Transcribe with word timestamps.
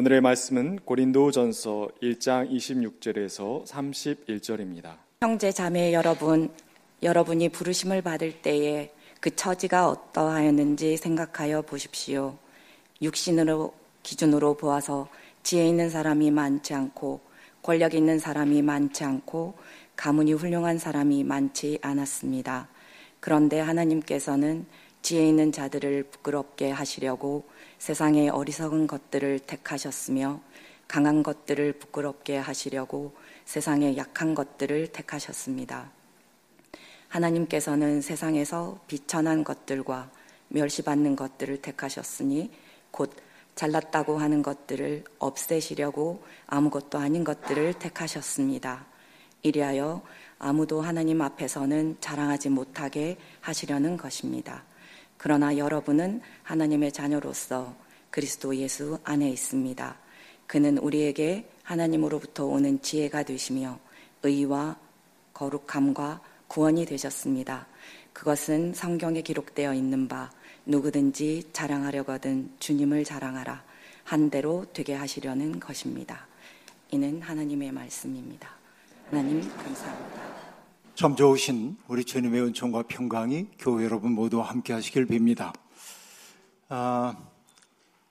오늘의 0.00 0.22
말씀은 0.22 0.78
고린도전서 0.86 1.90
1장 2.02 2.50
26절에서 2.50 3.66
31절입니다. 3.66 4.96
형제 5.20 5.52
자매 5.52 5.92
여러분, 5.92 6.48
여러분이 7.02 7.50
부르심을 7.50 8.00
받을 8.00 8.32
때에 8.40 8.94
그 9.20 9.36
처지가 9.36 9.90
어떠하였는지 9.90 10.96
생각하여 10.96 11.60
보십시오. 11.60 12.38
육신으로 13.02 13.74
기준으로 14.02 14.54
보아서 14.54 15.06
지혜 15.42 15.68
있는 15.68 15.90
사람이 15.90 16.30
많지 16.30 16.72
않고 16.72 17.20
권력 17.62 17.92
있는 17.92 18.18
사람이 18.18 18.62
많지 18.62 19.04
않고 19.04 19.52
가문이 19.96 20.32
훌륭한 20.32 20.78
사람이 20.78 21.24
많지 21.24 21.78
않았습니다. 21.82 22.68
그런데 23.20 23.60
하나님께서는 23.60 24.64
지혜 25.02 25.28
있는 25.28 25.52
자들을 25.52 26.04
부끄럽게 26.04 26.70
하시려고 26.70 27.44
세상의 27.80 28.28
어리석은 28.28 28.86
것들을 28.86 29.38
택하셨으며 29.38 30.42
강한 30.86 31.22
것들을 31.22 31.72
부끄럽게 31.72 32.36
하시려고 32.36 33.14
세상의 33.46 33.96
약한 33.96 34.34
것들을 34.34 34.88
택하셨습니다. 34.88 35.90
하나님께서는 37.08 38.02
세상에서 38.02 38.78
비천한 38.86 39.44
것들과 39.44 40.10
멸시받는 40.48 41.16
것들을 41.16 41.62
택하셨으니 41.62 42.50
곧 42.90 43.16
잘났다고 43.54 44.18
하는 44.18 44.42
것들을 44.42 45.04
없애시려고 45.18 46.22
아무것도 46.48 46.98
아닌 46.98 47.24
것들을 47.24 47.74
택하셨습니다. 47.74 48.84
이리하여 49.42 50.02
아무도 50.38 50.82
하나님 50.82 51.22
앞에서는 51.22 51.96
자랑하지 52.00 52.50
못하게 52.50 53.16
하시려는 53.40 53.96
것입니다. 53.96 54.64
그러나 55.22 55.58
여러분은 55.58 56.22
하나님의 56.44 56.92
자녀로서 56.92 57.76
그리스도 58.08 58.56
예수 58.56 58.98
안에 59.04 59.28
있습니다. 59.28 59.96
그는 60.46 60.78
우리에게 60.78 61.46
하나님으로부터 61.62 62.46
오는 62.46 62.80
지혜가 62.80 63.24
되시며 63.24 63.78
의와 64.22 64.78
거룩함과 65.34 66.22
구원이 66.48 66.86
되셨습니다. 66.86 67.66
그것은 68.14 68.72
성경에 68.72 69.20
기록되어 69.20 69.74
있는 69.74 70.08
바 70.08 70.30
누구든지 70.64 71.50
자랑하려거든 71.52 72.54
주님을 72.58 73.04
자랑하라 73.04 73.62
한 74.04 74.30
대로 74.30 74.64
되게 74.72 74.94
하시려는 74.94 75.60
것입니다. 75.60 76.26
이는 76.92 77.20
하나님의 77.20 77.72
말씀입니다. 77.72 78.48
하나님 79.10 79.42
감사합니다. 79.54 80.19
참 81.00 81.16
좋으신 81.16 81.78
우리 81.88 82.04
주님의 82.04 82.42
은총과 82.42 82.82
평강이 82.82 83.46
교회 83.58 83.86
여러분 83.86 84.12
모두 84.12 84.42
함께 84.42 84.74
하시길 84.74 85.06
빕니다. 85.06 85.50
아, 86.68 87.16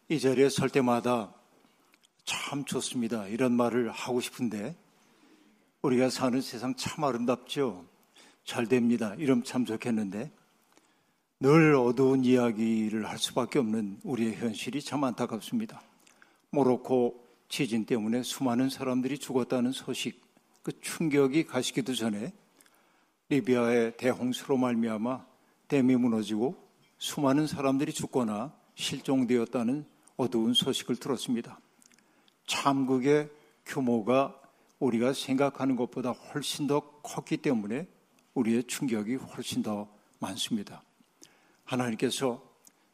이 0.07 0.19
자리에 0.19 0.49
설 0.49 0.71
때마다 0.71 1.31
참 2.25 2.65
좋습니다. 2.65 3.27
이런 3.27 3.51
말을 3.51 3.91
하고 3.91 4.19
싶은데 4.21 4.75
우리가 5.83 6.09
사는 6.09 6.41
세상 6.41 6.73
참 6.73 7.03
아름답죠. 7.03 7.85
잘 8.43 8.65
됩니다. 8.65 9.13
이러면 9.19 9.43
참 9.43 9.65
좋겠는데 9.65 10.31
늘 11.41 11.75
어두운 11.75 12.25
이야기를 12.25 13.07
할 13.07 13.19
수밖에 13.19 13.59
없는 13.59 13.99
우리의 14.03 14.33
현실이 14.37 14.81
참 14.81 15.03
안타깝습니다. 15.03 15.79
모로코 16.49 17.23
지진 17.49 17.85
때문에 17.85 18.23
수많은 18.23 18.71
사람들이 18.71 19.19
죽었다는 19.19 19.73
소식, 19.73 20.19
그 20.63 20.71
충격이 20.81 21.45
가시기도 21.45 21.93
전에 21.93 22.33
리비아의 23.29 23.97
대홍수로 23.97 24.57
말미암아 24.57 25.25
댐이 25.67 25.95
무너지고 25.97 26.67
수많은 26.97 27.45
사람들이 27.45 27.93
죽거나 27.93 28.53
실종되었다는 28.75 29.85
어두운 30.17 30.53
소식을 30.53 30.95
들었습니다. 30.95 31.59
참극의 32.47 33.29
규모가 33.65 34.35
우리가 34.79 35.13
생각하는 35.13 35.75
것보다 35.75 36.11
훨씬 36.11 36.65
더 36.65 36.79
컸기 37.01 37.37
때문에 37.37 37.87
우리의 38.33 38.63
충격이 38.63 39.15
훨씬 39.15 39.61
더 39.61 39.87
많습니다. 40.19 40.81
하나님께서 41.65 42.43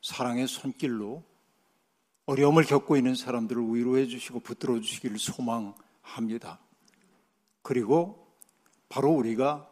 사랑의 0.01 0.47
손길로 0.47 1.23
어려움을 2.25 2.63
겪고 2.63 2.97
있는 2.97 3.15
사람들을 3.15 3.63
위로해 3.73 4.07
주시고 4.07 4.41
붙들어 4.41 4.79
주시기를 4.81 5.17
소망합니다. 5.17 6.59
그리고 7.61 8.27
바로 8.89 9.11
우리가 9.11 9.69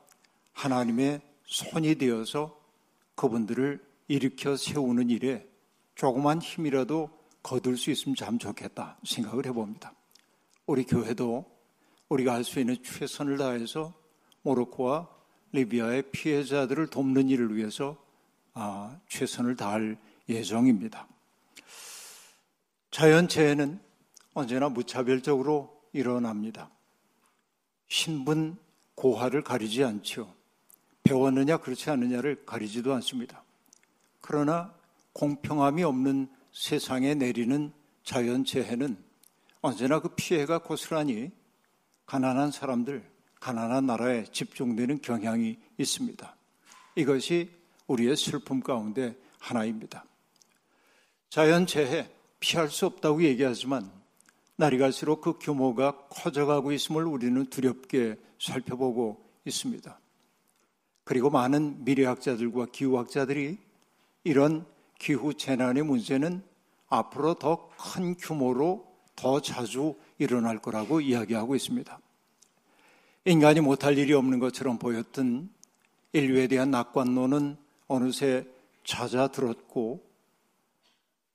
하나님의 0.53 1.21
손이 1.45 1.95
되어서 1.95 2.59
그분들을 3.15 3.83
일으켜 4.07 4.55
세우는 4.55 5.09
일에 5.09 5.47
조그만 5.95 6.41
힘이라도 6.41 7.09
거둘 7.43 7.77
수 7.77 7.91
있으면 7.91 8.15
참 8.15 8.39
좋겠다 8.39 8.97
생각을 9.03 9.45
해봅니다. 9.45 9.93
우리 10.65 10.83
교회도 10.85 11.45
우리가 12.09 12.33
할 12.33 12.43
수 12.43 12.59
있는 12.59 12.81
최선을 12.83 13.37
다해서 13.37 13.93
모로코와 14.43 15.09
리비아의 15.51 16.11
피해자들을 16.11 16.87
돕는 16.87 17.29
일을 17.29 17.55
위해서 17.55 17.97
아, 18.53 18.99
최선을 19.09 19.55
다할 19.55 19.97
예정입니다. 20.29 21.07
자연재해는 22.91 23.79
언제나 24.33 24.69
무차별적으로 24.69 25.81
일어납니다. 25.91 26.69
신분, 27.87 28.57
고하를 28.95 29.43
가리지 29.43 29.83
않죠. 29.83 30.33
배웠느냐 31.03 31.57
그렇지 31.57 31.89
않느냐를 31.89 32.45
가리지도 32.45 32.93
않습니다. 32.95 33.43
그러나 34.21 34.73
공평함이 35.13 35.83
없는 35.83 36.29
세상에 36.51 37.13
내리는 37.13 37.71
자연재해는 38.03 38.97
언제나 39.61 39.99
그 39.99 40.09
피해가 40.15 40.59
고스란히 40.59 41.31
가난한 42.05 42.51
사람들, 42.51 43.03
가난한 43.39 43.85
나라에 43.85 44.25
집중되는 44.25 45.01
경향이 45.01 45.57
있습니다. 45.77 46.35
이것이 46.95 47.51
우리의 47.87 48.15
슬픔 48.15 48.61
가운데 48.61 49.15
하나입니다. 49.39 50.05
자연재해 51.29 52.09
피할 52.39 52.69
수 52.69 52.85
없다고 52.85 53.23
얘기하지만 53.23 53.91
날이 54.55 54.77
갈수록 54.77 55.21
그 55.21 55.39
규모가 55.39 56.07
커져가고 56.09 56.71
있음을 56.71 57.05
우리는 57.05 57.45
두렵게 57.47 58.17
살펴보고 58.39 59.29
있습니다. 59.45 59.99
그리고 61.03 61.29
많은 61.29 61.83
미래학자들과 61.83 62.67
기후학자들이 62.71 63.57
이런 64.23 64.65
기후 64.99 65.33
재난의 65.33 65.83
문제는 65.83 66.41
앞으로 66.87 67.33
더 67.35 67.69
큰 67.77 68.15
규모로 68.15 68.87
더 69.15 69.41
자주 69.41 69.95
일어날 70.17 70.59
거라고 70.59 71.01
이야기하고 71.01 71.55
있습니다. 71.55 71.99
인간이 73.25 73.61
못할 73.61 73.97
일이 73.97 74.13
없는 74.13 74.39
것처럼 74.39 74.77
보였던 74.79 75.49
인류에 76.13 76.47
대한 76.47 76.71
낙관론은 76.71 77.57
어느새 77.87 78.47
잦아들었고 78.83 80.03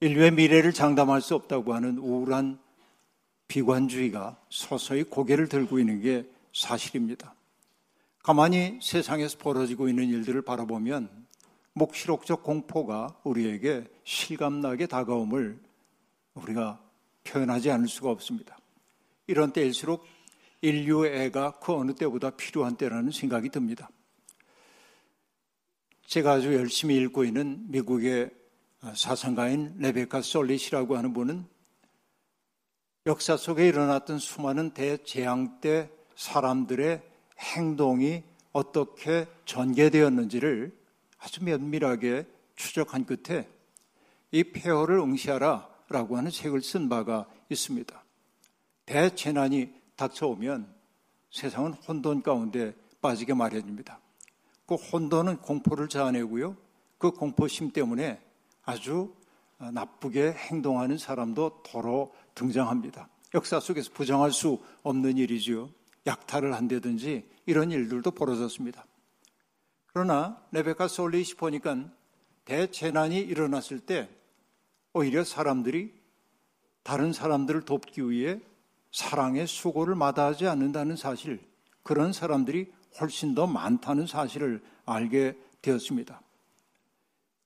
인류의 0.01 0.33
미래를 0.33 0.73
장담할 0.73 1.21
수 1.21 1.35
없다고 1.35 1.75
하는 1.75 1.99
우울한 1.99 2.59
비관주의가 3.49 4.37
서서히 4.51 5.05
고개를 5.05 5.49
들고 5.49 5.79
있는 5.79 6.01
게 6.01 6.29
사실입니다. 6.53 7.35
가만히 8.29 8.79
세상에서 8.83 9.39
벌어지고 9.39 9.89
있는 9.89 10.11
일들을 10.11 10.43
바라보면 10.43 11.09
묵시록적 11.73 12.43
공포가 12.43 13.19
우리에게 13.25 13.85
실감나게 14.05 14.87
다가옴을 14.87 15.59
우리가 16.35 16.79
표현하지 17.25 17.71
않을 17.71 17.89
수가 17.89 18.11
없습니다. 18.11 18.59
이런 19.29 19.51
때일수록 19.55 20.05
인류애가 20.61 21.53
그 21.53 21.73
어느 21.73 21.95
때보다 21.95 22.29
필요한 22.29 22.77
때라는 22.77 23.13
생각이 23.13 23.49
듭니다. 23.49 23.89
제가 26.05 26.33
아주 26.33 26.53
열심히 26.53 26.97
읽고 26.97 27.25
있는 27.25 27.65
미국의 27.71 28.29
사상가인 28.95 29.77
레베카 29.79 30.21
솔릿이라고 30.21 30.99
하는 30.99 31.15
분은 31.15 31.47
역사 33.07 33.39
속에 33.39 33.67
일어났던 33.67 34.19
수많은 34.19 34.75
대재앙 34.75 35.63
때 35.63 35.91
사람들의 36.15 37.09
행동이 37.39 38.23
어떻게 38.53 39.27
전개되었는지를 39.45 40.77
아주 41.19 41.45
면밀하게 41.45 42.27
추적한 42.57 43.07
끝에 43.07 43.49
이 44.31 44.45
폐허를 44.45 44.99
응시하라 44.99 45.69
라고 45.89 46.17
하는 46.17 46.31
책을 46.31 46.63
쓴 46.63 46.89
바가 46.89 47.27
있습니다. 47.49 48.05
대재난이 48.87 49.73
닥쳐오면 49.97 50.75
세상은 51.31 51.73
혼돈 51.75 52.23
가운데 52.23 52.75
빠지게 53.01 53.35
마련입니다. 53.35 54.01
그 54.67 54.75
혼돈은 54.75 55.39
공포를 55.39 55.89
자아내고요. 55.89 56.57
그 56.99 57.11
공포심 57.11 57.71
때문에 57.71 58.21
아주 58.65 59.15
나쁘게 59.59 60.33
행동하는 60.33 60.99
사람도 60.99 61.63
더러 61.65 62.11
등장합니다. 62.35 63.09
역사 63.35 63.61
속에서 63.61 63.91
부정할 63.93 64.33
수 64.33 64.63
없는 64.83 65.17
일이지요. 65.17 65.71
약탈을 66.09 66.55
한다든지 66.55 67.25
이런 67.47 67.71
일들도 67.71 68.11
벌어졌습니다. 68.11 68.85
그러나 69.87 70.43
레베카 70.53 70.89
솔리시 70.89 71.37
보니까 71.37 71.77
대재난이 72.45 73.19
일어났을 73.21 73.79
때 73.79 74.09
오히려 74.93 75.23
사람들이 75.23 75.93
다른 76.83 77.13
사람들을 77.13 77.63
돕기 77.63 78.11
위해 78.11 78.41
사랑의 78.91 79.47
수고를 79.47 79.95
마다하지 79.95 80.47
않는다는 80.47 80.97
사실, 80.97 81.41
그런 81.83 82.13
사람들이 82.13 82.73
훨씬 83.01 83.35
더 83.35 83.47
많다는 83.47 84.07
사실을 84.07 84.63
알게 84.87 85.37
되었습니다. 85.61 86.23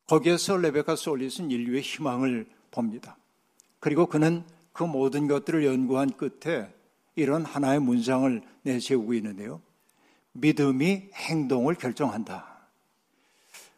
거기에서 0.06 0.56
레베카 0.56 0.97
솔릿은 0.97 1.50
인류의 1.50 1.82
희망을 1.82 2.47
봅니다. 2.70 3.17
그리고 3.81 4.06
그는 4.06 4.44
그 4.73 4.85
모든 4.85 5.26
것들을 5.26 5.65
연구한 5.65 6.11
끝에 6.11 6.73
이런 7.14 7.44
하나의 7.44 7.81
문장을 7.81 8.43
내세우고 8.62 9.14
있는데요. 9.14 9.61
믿음이 10.32 11.11
행동을 11.14 11.75
결정한다. 11.75 12.53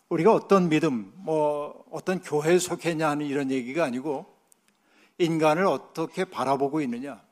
우리가 0.08 0.32
어떤 0.32 0.68
믿음, 0.68 1.12
뭐 1.16 1.84
어떤 1.90 2.20
교회에 2.20 2.58
속했냐 2.58 3.08
하는 3.08 3.26
이런 3.26 3.50
얘기가 3.50 3.84
아니고 3.84 4.26
인간을 5.18 5.66
어떻게 5.66 6.24
바라보고 6.24 6.80
있느냐, 6.82 7.22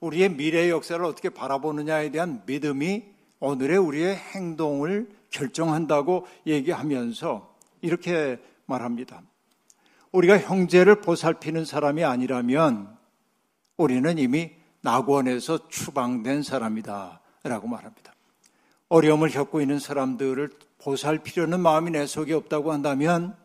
우리의 0.00 0.30
미래의 0.30 0.70
역사를 0.70 1.02
어떻게 1.04 1.28
바라보느냐에 1.28 2.10
대한 2.10 2.42
믿음이 2.46 3.04
오늘의 3.40 3.78
우리의 3.78 4.16
행동을 4.16 5.10
결정한다고 5.30 6.26
얘기하면서 6.46 7.54
이렇게 7.82 8.38
말합니다. 8.66 9.22
우리가 10.12 10.38
형제를 10.38 11.00
보살피는 11.00 11.64
사람이 11.64 12.04
아니라면 12.04 12.96
우리는 13.76 14.18
이미 14.18 14.59
낙원에서 14.82 15.68
추방된 15.68 16.42
사람이다. 16.42 17.20
라고 17.44 17.68
말합니다. 17.68 18.14
어려움을 18.88 19.30
겪고 19.30 19.60
있는 19.60 19.78
사람들을 19.78 20.50
보살피려는 20.78 21.60
마음이 21.60 21.90
내 21.90 22.06
속에 22.06 22.34
없다고 22.34 22.72
한다면 22.72 23.36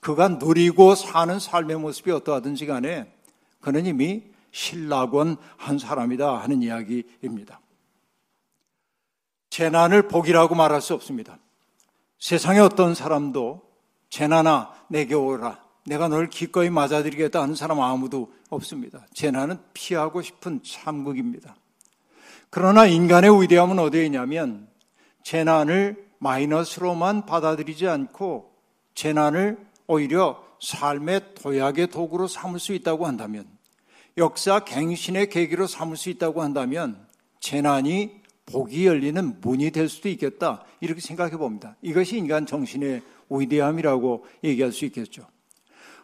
그가 0.00 0.28
누리고 0.28 0.94
사는 0.94 1.38
삶의 1.38 1.78
모습이 1.78 2.10
어떠하든지 2.10 2.66
간에 2.66 3.12
그는 3.60 3.86
이미 3.86 4.24
신락원 4.50 5.36
한 5.56 5.78
사람이다 5.78 6.38
하는 6.38 6.62
이야기입니다. 6.62 7.60
재난을 9.50 10.08
복이라고 10.08 10.54
말할 10.54 10.80
수 10.80 10.94
없습니다. 10.94 11.38
세상의 12.18 12.60
어떤 12.60 12.94
사람도 12.94 13.62
재난아 14.08 14.72
내게 14.88 15.14
오라 15.14 15.62
내가 15.84 16.08
널 16.08 16.28
기꺼이 16.28 16.70
맞아들이겠다 16.70 17.42
하는 17.42 17.54
사람 17.54 17.80
아무도 17.80 18.32
없습니다. 18.48 19.06
재난은 19.14 19.58
피하고 19.72 20.22
싶은 20.22 20.60
참극입니다. 20.62 21.56
그러나 22.50 22.86
인간의 22.86 23.42
위대함은 23.42 23.78
어디에 23.78 24.04
있냐면 24.06 24.68
재난을 25.22 26.10
마이너스로만 26.18 27.26
받아들이지 27.26 27.88
않고 27.88 28.52
재난을 28.94 29.58
오히려 29.86 30.44
삶의 30.60 31.34
도약의 31.36 31.88
도구로 31.88 32.26
삼을 32.26 32.60
수 32.60 32.74
있다고 32.74 33.06
한다면 33.06 33.46
역사 34.18 34.60
갱신의 34.60 35.30
계기로 35.30 35.66
삼을 35.66 35.96
수 35.96 36.10
있다고 36.10 36.42
한다면 36.42 37.06
재난이 37.40 38.20
복이 38.46 38.86
열리는 38.86 39.40
문이 39.40 39.70
될 39.70 39.88
수도 39.88 40.08
있겠다. 40.08 40.64
이렇게 40.80 41.00
생각해 41.00 41.36
봅니다. 41.36 41.76
이것이 41.82 42.18
인간 42.18 42.46
정신의 42.46 43.00
위대함이라고 43.30 44.26
얘기할 44.44 44.72
수 44.72 44.84
있겠죠. 44.86 45.26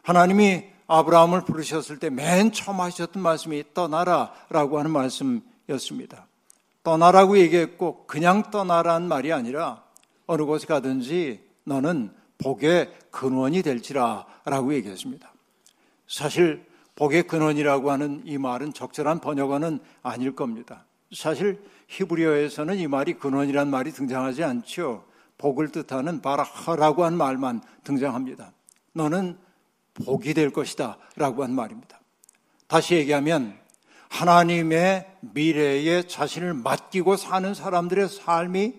하나님이 0.07 0.63
아브라함을 0.87 1.41
부르셨을 1.43 1.99
때 1.99 2.09
맨 2.09 2.53
처음 2.53 2.79
하셨던 2.79 3.21
말씀이 3.21 3.61
떠나라라고 3.73 4.79
하는 4.79 4.91
말씀이었습니다. 4.91 6.27
떠나라고 6.81 7.37
얘기했고 7.37 8.05
그냥 8.07 8.49
떠나라는 8.49 9.09
말이 9.09 9.33
아니라 9.33 9.83
어느 10.25 10.43
곳에 10.43 10.65
가든지 10.65 11.41
너는 11.65 12.13
복의 12.37 12.89
근원이 13.11 13.61
될지라라고 13.63 14.73
얘기했습니다. 14.75 15.29
사실 16.07 16.65
복의 16.95 17.23
근원이라고 17.23 17.91
하는 17.91 18.21
이 18.23 18.37
말은 18.37 18.71
적절한 18.71 19.19
번역어는 19.19 19.81
아닐 20.03 20.33
겁니다. 20.37 20.85
사실 21.13 21.61
히브리어에서는 21.89 22.77
이 22.77 22.87
말이 22.87 23.15
근원이란 23.15 23.69
말이 23.69 23.91
등장하지 23.91 24.45
않죠. 24.45 25.03
복을 25.37 25.73
뜻하는 25.73 26.21
바라하라고 26.21 27.03
한 27.03 27.17
말만 27.17 27.61
등장합니다. 27.83 28.53
너는 28.93 29.37
복이 30.05 30.33
될 30.33 30.51
것이다 30.51 30.97
라고 31.15 31.43
한 31.43 31.53
말입니다. 31.53 31.99
다시 32.67 32.95
얘기하면 32.95 33.57
하나님의 34.09 35.05
미래에 35.21 36.03
자신을 36.03 36.53
맡기고 36.53 37.17
사는 37.17 37.53
사람들의 37.53 38.09
삶이 38.09 38.73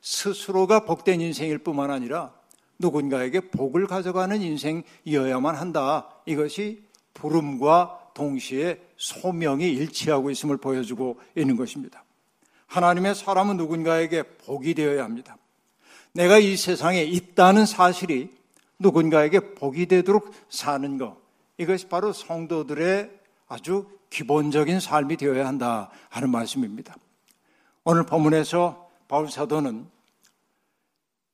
스스로가 0.00 0.84
복된 0.84 1.20
인생일 1.20 1.58
뿐만 1.58 1.90
아니라 1.90 2.32
누군가에게 2.78 3.50
복을 3.50 3.86
가져가는 3.86 4.40
인생이어야만 4.40 5.54
한다. 5.54 6.10
이것이 6.26 6.82
부름과 7.14 8.10
동시에 8.14 8.80
소명이 8.96 9.64
일치하고 9.72 10.30
있음을 10.30 10.56
보여주고 10.56 11.20
있는 11.36 11.56
것입니다. 11.56 12.04
하나님의 12.66 13.14
사람은 13.14 13.56
누군가에게 13.56 14.22
복이 14.22 14.74
되어야 14.74 15.04
합니다. 15.04 15.36
내가 16.12 16.38
이 16.38 16.56
세상에 16.56 17.02
있다는 17.02 17.66
사실이 17.66 18.30
누군가에게 18.78 19.54
복이 19.54 19.86
되도록 19.86 20.32
사는 20.48 20.98
것. 20.98 21.16
이것이 21.58 21.88
바로 21.88 22.12
성도들의 22.12 23.10
아주 23.48 23.86
기본적인 24.10 24.80
삶이 24.80 25.16
되어야 25.16 25.46
한다 25.46 25.90
하는 26.08 26.30
말씀입니다. 26.30 26.94
오늘 27.84 28.04
본문에서 28.04 28.88
바울 29.08 29.30
사도는 29.30 29.86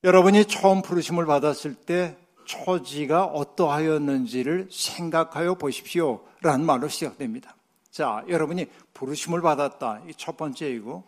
여러분이 0.03 0.45
처음 0.45 0.81
부르심을 0.81 1.25
받았을 1.25 1.75
때 1.75 2.17
처지가 2.45 3.25
어떠하였는지를 3.25 4.67
생각하여 4.71 5.55
보십시오. 5.55 6.25
라는 6.41 6.65
말로 6.65 6.87
시작됩니다. 6.87 7.55
자, 7.91 8.23
여러분이 8.27 8.65
부르심을 8.93 9.41
받았다. 9.41 10.01
이첫 10.09 10.37
번째이고, 10.37 11.03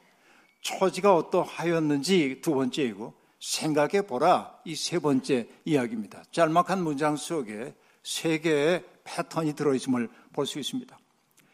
처지가 0.62 1.16
어떠하였는지 1.16 2.40
두 2.42 2.54
번째이고, 2.54 3.14
생각해 3.44 4.04
보라. 4.04 4.58
이 4.64 4.74
세 4.76 5.00
번째 5.00 5.48
이야기입니다. 5.66 6.24
짤막한 6.32 6.82
문장 6.82 7.18
속에 7.18 7.76
세 8.02 8.40
개의 8.40 8.84
패턴이 9.04 9.54
들어있음을 9.54 10.10
볼 10.32 10.46
수 10.46 10.60
있습니다. 10.60 10.98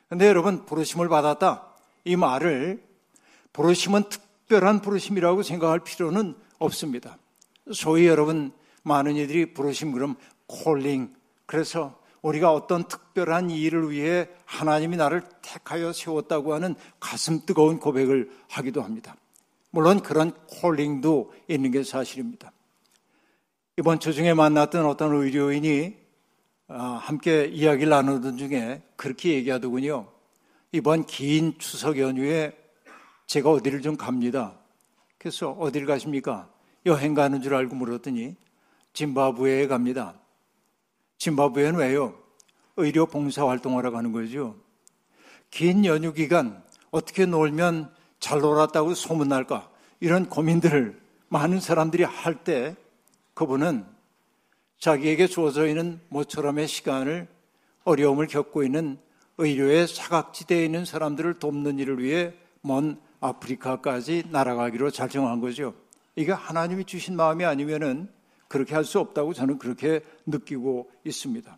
근데 0.07 0.27
여러분, 0.27 0.65
부르심을 0.65 1.09
받았다. 1.09 1.67
이 2.05 2.15
말을 2.15 2.83
부르심은 3.53 4.03
특별한 4.09 4.81
부르심이라고 4.81 5.41
생각할 5.43 5.79
필요는 5.79 6.35
없습니다. 6.59 7.17
소위 7.73 8.07
여러분 8.07 8.51
많은 8.83 9.15
이들이 9.15 9.53
부르심 9.53 9.91
그럼 9.91 10.15
콜링 10.47 11.13
그래서 11.45 11.99
우리가 12.21 12.53
어떤 12.53 12.87
특별한 12.87 13.49
일을 13.49 13.91
위해 13.91 14.27
하나님이 14.45 14.97
나를 14.97 15.23
택하여 15.41 15.93
세웠다고 15.93 16.53
하는 16.53 16.75
가슴 16.99 17.45
뜨거운 17.45 17.79
고백을 17.79 18.31
하기도 18.49 18.81
합니다. 18.81 19.15
물론 19.71 20.01
그런 20.01 20.31
콜링도 20.47 21.33
있는 21.47 21.71
게 21.71 21.83
사실입니다. 21.83 22.51
이번 23.77 23.99
주 23.99 24.13
중에 24.13 24.33
만났던 24.33 24.85
어떤 24.85 25.13
의료인이 25.15 25.97
아, 26.67 26.99
함께 27.01 27.45
이야기를 27.45 27.89
나누던 27.89 28.37
중에 28.37 28.83
그렇게 28.95 29.33
얘기하더군요. 29.33 30.11
이번 30.71 31.05
긴 31.05 31.57
추석 31.57 31.97
연휴에 31.97 32.55
제가 33.25 33.49
어디를 33.49 33.81
좀 33.81 33.95
갑니다. 33.95 34.59
그래서 35.17 35.51
어디를 35.51 35.87
가십니까? 35.87 36.49
여행 36.85 37.13
가는 37.13 37.41
줄 37.41 37.55
알고 37.55 37.75
물었더니 37.75 38.35
짐바브웨에 38.93 39.67
갑니다. 39.67 40.19
짐바브웨는 41.17 41.79
왜요? 41.79 42.17
의료 42.77 43.05
봉사 43.05 43.47
활동하러 43.47 43.91
가는 43.91 44.11
거죠. 44.11 44.55
긴 45.51 45.85
연휴 45.85 46.13
기간 46.13 46.63
어떻게 46.91 47.25
놀면 47.25 47.93
잘 48.19 48.39
놀았다고 48.41 48.93
소문날까? 48.93 49.69
이런 49.99 50.27
고민들을 50.29 50.99
많은 51.29 51.59
사람들이 51.59 52.03
할 52.03 52.43
때 52.43 52.75
그분은 53.33 53.85
자기에게 54.79 55.27
주어져 55.27 55.67
있는 55.67 55.99
모처럼의 56.09 56.67
시간을 56.67 57.27
어려움을 57.83 58.27
겪고 58.27 58.63
있는 58.63 58.97
의료의 59.37 59.87
사각지대에 59.87 60.65
있는 60.65 60.85
사람들을 60.85 61.35
돕는 61.35 61.79
일을 61.79 62.01
위해 62.01 62.33
먼 62.61 62.99
아프리카까지 63.21 64.23
날아가기로 64.31 64.89
결정한 64.91 65.39
거죠. 65.39 65.73
이게 66.15 66.31
하나님이 66.31 66.85
주신 66.85 67.15
마음이 67.15 67.45
아니면은 67.45 68.09
그렇게 68.47 68.73
할 68.75 68.83
수 68.83 68.99
없다고 68.99 69.33
저는 69.33 69.59
그렇게 69.59 70.01
느끼고 70.25 70.89
있습니다. 71.05 71.57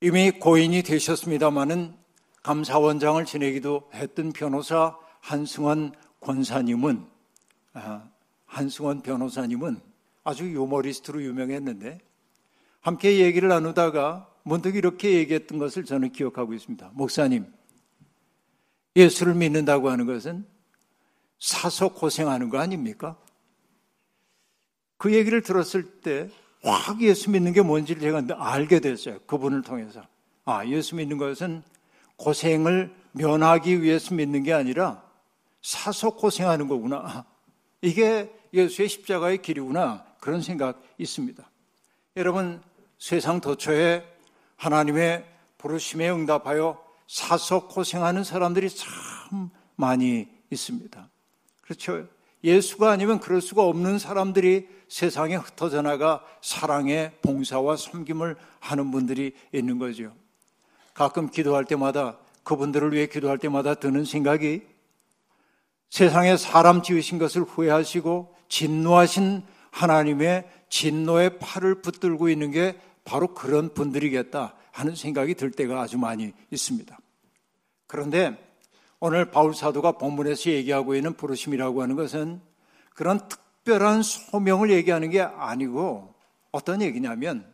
이미 0.00 0.30
고인이 0.30 0.82
되셨습니다마는 0.82 1.94
감사원장을 2.44 3.24
지내기도 3.24 3.90
했던 3.92 4.32
변호사 4.32 4.96
한승원 5.18 5.92
권사님은 6.20 7.04
아, 7.72 8.08
한승원 8.46 9.02
변호사님은 9.02 9.80
아주 10.22 10.48
유머리스트로 10.48 11.24
유명했는데 11.24 11.98
함께 12.80 13.18
얘기를 13.18 13.48
나누다가 13.48 14.30
문득 14.44 14.76
이렇게 14.76 15.14
얘기했던 15.14 15.58
것을 15.58 15.84
저는 15.84 16.12
기억하고 16.12 16.54
있습니다. 16.54 16.92
목사님, 16.94 17.52
예수를 18.94 19.34
믿는다고 19.34 19.90
하는 19.90 20.06
것은 20.06 20.46
사서 21.40 21.88
고생하는 21.88 22.48
거 22.50 22.58
아닙니까? 22.58 23.18
그 24.98 25.12
얘기를 25.12 25.42
들었을 25.42 26.00
때 26.00 26.30
확 26.64 27.02
예수 27.02 27.30
믿는 27.30 27.52
게 27.52 27.62
뭔지를 27.62 28.00
제가 28.00 28.22
알게 28.36 28.80
됐어요. 28.80 29.18
그분을 29.26 29.62
통해서. 29.62 30.02
아, 30.44 30.66
예수 30.66 30.96
믿는 30.96 31.18
것은 31.18 31.62
고생을 32.16 32.94
면하기 33.12 33.82
위해서 33.82 34.14
믿는 34.14 34.42
게 34.42 34.52
아니라 34.52 35.02
사서 35.62 36.10
고생하는 36.10 36.68
거구나. 36.68 37.24
이게 37.80 38.30
예수의 38.52 38.88
십자가의 38.88 39.42
길이구나. 39.42 40.04
그런 40.20 40.40
생각 40.40 40.82
있습니다. 40.98 41.50
여러분, 42.16 42.62
세상 42.98 43.40
도처에 43.40 44.04
하나님의 44.56 45.24
부르심에 45.58 46.10
응답하여 46.10 46.82
사서 47.06 47.68
고생하는 47.68 48.24
사람들이 48.24 48.70
참 48.70 49.50
많이 49.76 50.28
있습니다. 50.50 51.10
그렇죠. 51.60 52.06
예수가 52.42 52.90
아니면 52.90 53.20
그럴 53.20 53.40
수가 53.40 53.62
없는 53.64 53.98
사람들이 53.98 54.68
세상에 54.88 55.34
흩어져 55.36 55.82
나가 55.82 56.22
사랑의 56.42 57.12
봉사와 57.22 57.76
섬김을 57.76 58.36
하는 58.60 58.90
분들이 58.90 59.34
있는 59.52 59.78
거죠. 59.78 60.14
가끔 60.94 61.28
기도할 61.28 61.64
때마다 61.64 62.16
그분들을 62.44 62.92
위해 62.92 63.06
기도할 63.06 63.38
때마다 63.38 63.74
드는 63.74 64.04
생각이 64.04 64.62
세상에 65.90 66.36
사람 66.36 66.82
지으신 66.82 67.18
것을 67.18 67.42
후회하시고 67.42 68.34
진노하신 68.48 69.42
하나님의 69.70 70.48
진노의 70.68 71.38
팔을 71.38 71.82
붙들고 71.82 72.28
있는 72.28 72.50
게 72.50 72.78
바로 73.04 73.34
그런 73.34 73.74
분들이겠다 73.74 74.54
하는 74.70 74.94
생각이 74.94 75.34
들 75.34 75.50
때가 75.50 75.80
아주 75.80 75.98
많이 75.98 76.32
있습니다. 76.50 76.98
그런데 77.86 78.36
오늘 78.98 79.30
바울 79.30 79.54
사도가 79.54 79.92
본문에서 79.92 80.50
얘기하고 80.50 80.94
있는 80.94 81.14
부르심이라고 81.14 81.82
하는 81.82 81.96
것은 81.96 82.40
그런 82.94 83.20
특별한 83.28 84.02
소명을 84.02 84.70
얘기하는 84.70 85.10
게 85.10 85.20
아니고 85.20 86.14
어떤 86.52 86.82
얘기냐면 86.82 87.44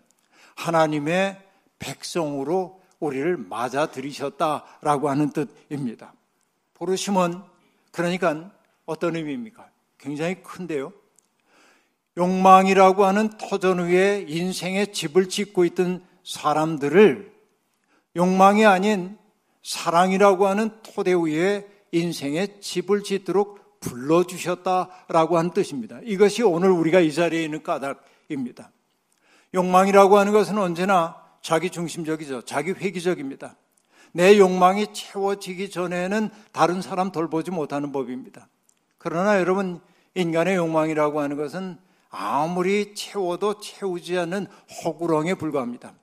하나님의 0.55 1.41
백성으로 1.79 2.80
우리를 3.01 3.37
맞아들이셨다라고 3.37 5.09
하는 5.09 5.31
뜻입니다. 5.31 6.13
부르심은 6.75 7.41
그러니까 7.93 8.51
어떤 8.87 9.17
의미입니까? 9.17 9.69
굉장히 9.99 10.43
큰데요. 10.43 10.93
욕망이라고 12.17 13.05
하는 13.05 13.31
터전 13.39 13.87
위에 13.87 14.27
인생의 14.29 14.93
집을 14.93 15.29
짓고 15.29 15.65
있던 15.67 16.05
사람들을 16.25 17.33
욕망이 18.17 18.67
아닌 18.67 19.17
사랑이라고 19.63 20.47
하는 20.47 20.71
토대 20.83 21.15
위에 21.15 21.67
인생의 21.93 22.61
집을 22.61 23.03
짓도록 23.03 23.81
불러주셨다라고 23.81 25.39
하는 25.39 25.51
뜻입니다. 25.53 26.01
이것이 26.03 26.43
오늘 26.43 26.71
우리가 26.71 27.01
이 27.01 27.13
자리에 27.13 27.45
있는 27.45 27.63
까닭입니다. 27.63 28.71
욕망이라고 29.55 30.19
하는 30.19 30.33
것은 30.33 30.59
언제나 30.59 31.20
자기 31.41 31.71
중심적이죠. 31.71 32.43
자기 32.43 32.73
회기적입니다. 32.73 33.57
내 34.13 34.39
욕망이 34.39 34.93
채워지기 34.93 35.71
전에는 35.71 36.31
다른 36.53 36.83
사람 36.83 37.13
돌보지 37.13 37.51
못하는 37.51 37.93
법입니다. 37.93 38.49
그러나 38.99 39.39
여러분, 39.39 39.81
인간의 40.15 40.57
욕망이라고 40.57 41.21
하는 41.21 41.37
것은 41.37 41.79
아무리 42.11 42.95
채워도 42.95 43.61
채우지 43.61 44.19
않는 44.19 44.47
허구렁에 44.85 45.35
불과합니다. 45.35 45.95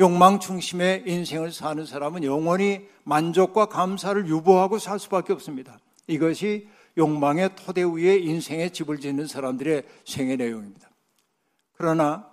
욕망 0.00 0.40
중심의 0.40 1.04
인생을 1.06 1.52
사는 1.52 1.84
사람은 1.84 2.24
영원히 2.24 2.88
만족과 3.04 3.66
감사를 3.66 4.26
유보하고 4.26 4.78
살 4.78 4.98
수밖에 4.98 5.34
없습니다. 5.34 5.78
이것이 6.06 6.68
욕망의 6.96 7.50
토대 7.56 7.82
위에 7.84 8.16
인생의 8.16 8.70
집을 8.70 8.98
짓는 8.98 9.26
사람들의 9.26 9.84
생애 10.04 10.36
내용입니다. 10.36 10.88
그러나 11.74 12.31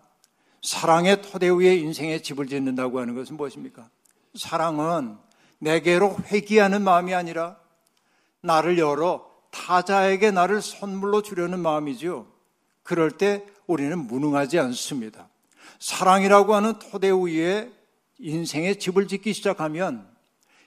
사랑의 0.61 1.21
토대 1.21 1.49
위에 1.49 1.75
인생의 1.75 2.21
집을 2.23 2.47
짓는다고 2.47 2.99
하는 2.99 3.15
것은 3.15 3.37
무엇입니까? 3.37 3.89
사랑은 4.35 5.17
내게로 5.59 6.17
회귀하는 6.25 6.81
마음이 6.81 7.13
아니라 7.13 7.57
나를 8.41 8.77
열어 8.77 9.29
타자에게 9.51 10.31
나를 10.31 10.61
선물로 10.61 11.21
주려는 11.21 11.59
마음이죠. 11.59 12.27
그럴 12.83 13.11
때 13.11 13.45
우리는 13.67 13.97
무능하지 13.97 14.59
않습니다. 14.59 15.29
사랑이라고 15.79 16.55
하는 16.55 16.79
토대 16.79 17.09
위에 17.11 17.71
인생의 18.19 18.79
집을 18.79 19.07
짓기 19.07 19.33
시작하면 19.33 20.07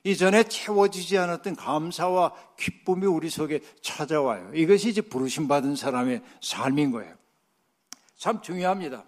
이전에 0.04 0.44
채워지지 0.44 1.16
않았던 1.18 1.56
감사와 1.56 2.32
기쁨이 2.58 3.06
우리 3.06 3.30
속에 3.30 3.60
찾아와요. 3.82 4.50
이것이 4.54 4.88
이제 4.88 5.00
부르심 5.00 5.46
받은 5.48 5.76
사람의 5.76 6.22
삶인 6.40 6.90
거예요. 6.90 7.14
참 8.16 8.42
중요합니다. 8.42 9.04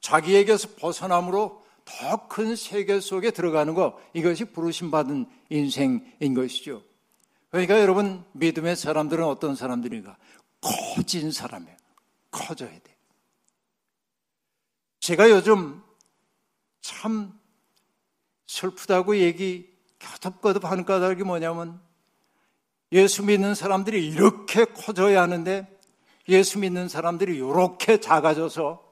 자기에게서 0.00 0.68
벗어남으로 0.78 1.64
더 1.84 2.28
큰 2.28 2.54
세계 2.54 3.00
속에 3.00 3.30
들어가는 3.30 3.74
것, 3.74 3.96
이것이 4.12 4.44
부르심 4.44 4.90
받은 4.90 5.26
인생인 5.48 6.34
것이죠. 6.34 6.82
그러니까 7.50 7.80
여러분, 7.80 8.24
믿음의 8.32 8.76
사람들은 8.76 9.24
어떤 9.24 9.56
사람들인가? 9.56 10.16
커진 10.60 11.32
사람이에요. 11.32 11.76
커져야 12.30 12.70
돼. 12.70 12.96
제가 15.00 15.30
요즘 15.30 15.82
참 16.82 17.38
슬프다고 18.46 19.16
얘기 19.16 19.70
겨덥거듭 19.98 20.64
하는 20.64 20.84
까닭이 20.84 21.22
뭐냐면 21.22 21.80
예수 22.92 23.24
믿는 23.24 23.54
사람들이 23.54 24.06
이렇게 24.06 24.64
커져야 24.64 25.22
하는데 25.22 25.66
예수 26.28 26.58
믿는 26.58 26.88
사람들이 26.88 27.36
이렇게 27.36 28.00
작아져서 28.00 28.87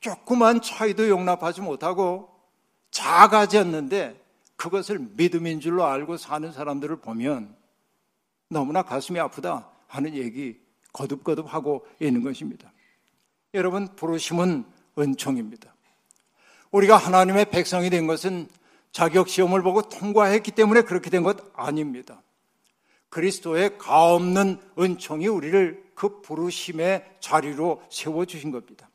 조그만 0.00 0.60
차이도 0.60 1.08
용납하지 1.08 1.60
못하고 1.60 2.30
작아졌는데 2.90 4.20
그것을 4.56 4.98
믿음인 4.98 5.60
줄로 5.60 5.84
알고 5.84 6.16
사는 6.16 6.52
사람들을 6.52 6.96
보면 6.96 7.56
너무나 8.48 8.82
가슴이 8.82 9.18
아프다 9.20 9.70
하는 9.86 10.14
얘기 10.14 10.60
거듭거듭 10.92 11.52
하고 11.54 11.86
있는 12.00 12.22
것입니다. 12.22 12.72
여러분, 13.54 13.94
부르심은 13.96 14.64
은총입니다. 14.98 15.74
우리가 16.72 16.96
하나님의 16.96 17.50
백성이 17.50 17.90
된 17.90 18.06
것은 18.06 18.48
자격 18.92 19.28
시험을 19.28 19.62
보고 19.62 19.82
통과했기 19.82 20.50
때문에 20.50 20.82
그렇게 20.82 21.10
된 21.10 21.22
것 21.22 21.38
아닙니다. 21.54 22.22
그리스도의 23.08 23.78
가없는 23.78 24.60
은총이 24.78 25.26
우리를 25.26 25.90
그 25.94 26.20
부르심의 26.20 27.18
자리로 27.20 27.82
세워주신 27.90 28.50
겁니다. 28.50 28.89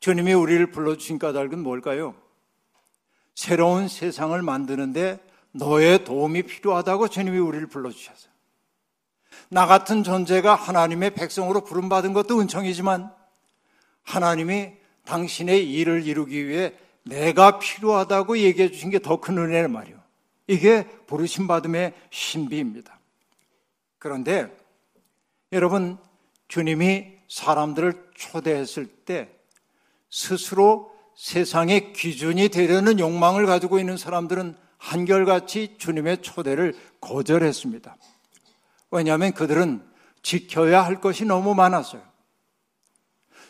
주님이 0.00 0.32
우리를 0.34 0.70
불러주신 0.70 1.18
까닭은 1.18 1.62
뭘까요? 1.62 2.14
새로운 3.34 3.88
세상을 3.88 4.40
만드는데 4.42 5.18
너의 5.52 6.04
도움이 6.04 6.42
필요하다고 6.44 7.08
주님이 7.08 7.38
우리를 7.38 7.66
불러주셨어요. 7.68 8.32
나 9.50 9.66
같은 9.66 10.02
존재가 10.02 10.54
하나님의 10.54 11.14
백성으로 11.14 11.62
부름받은 11.62 12.12
것도 12.12 12.40
은총이지만 12.40 13.12
하나님이 14.02 14.72
당신의 15.04 15.70
일을 15.72 16.06
이루기 16.06 16.46
위해 16.46 16.74
내가 17.04 17.58
필요하다고 17.58 18.38
얘기해 18.38 18.70
주신 18.70 18.90
게 18.90 18.98
더 18.98 19.20
큰 19.20 19.36
은혜란 19.38 19.70
말이에요. 19.72 19.98
이게 20.46 20.86
부르심 21.06 21.46
받음의 21.46 21.94
신비입니다. 22.10 22.98
그런데 23.98 24.54
여러분 25.52 25.98
주님이 26.48 27.12
사람들을 27.28 28.10
초대했을 28.14 28.86
때 28.86 29.30
스스로 30.14 30.94
세상의 31.16 31.92
기준이 31.92 32.48
되려는 32.48 33.00
욕망을 33.00 33.46
가지고 33.46 33.80
있는 33.80 33.96
사람들은 33.96 34.56
한결같이 34.78 35.74
주님의 35.76 36.22
초대를 36.22 36.78
거절했습니다. 37.00 37.96
왜냐하면 38.92 39.32
그들은 39.32 39.84
지켜야 40.22 40.84
할 40.84 41.00
것이 41.00 41.24
너무 41.24 41.56
많았어요. 41.56 42.00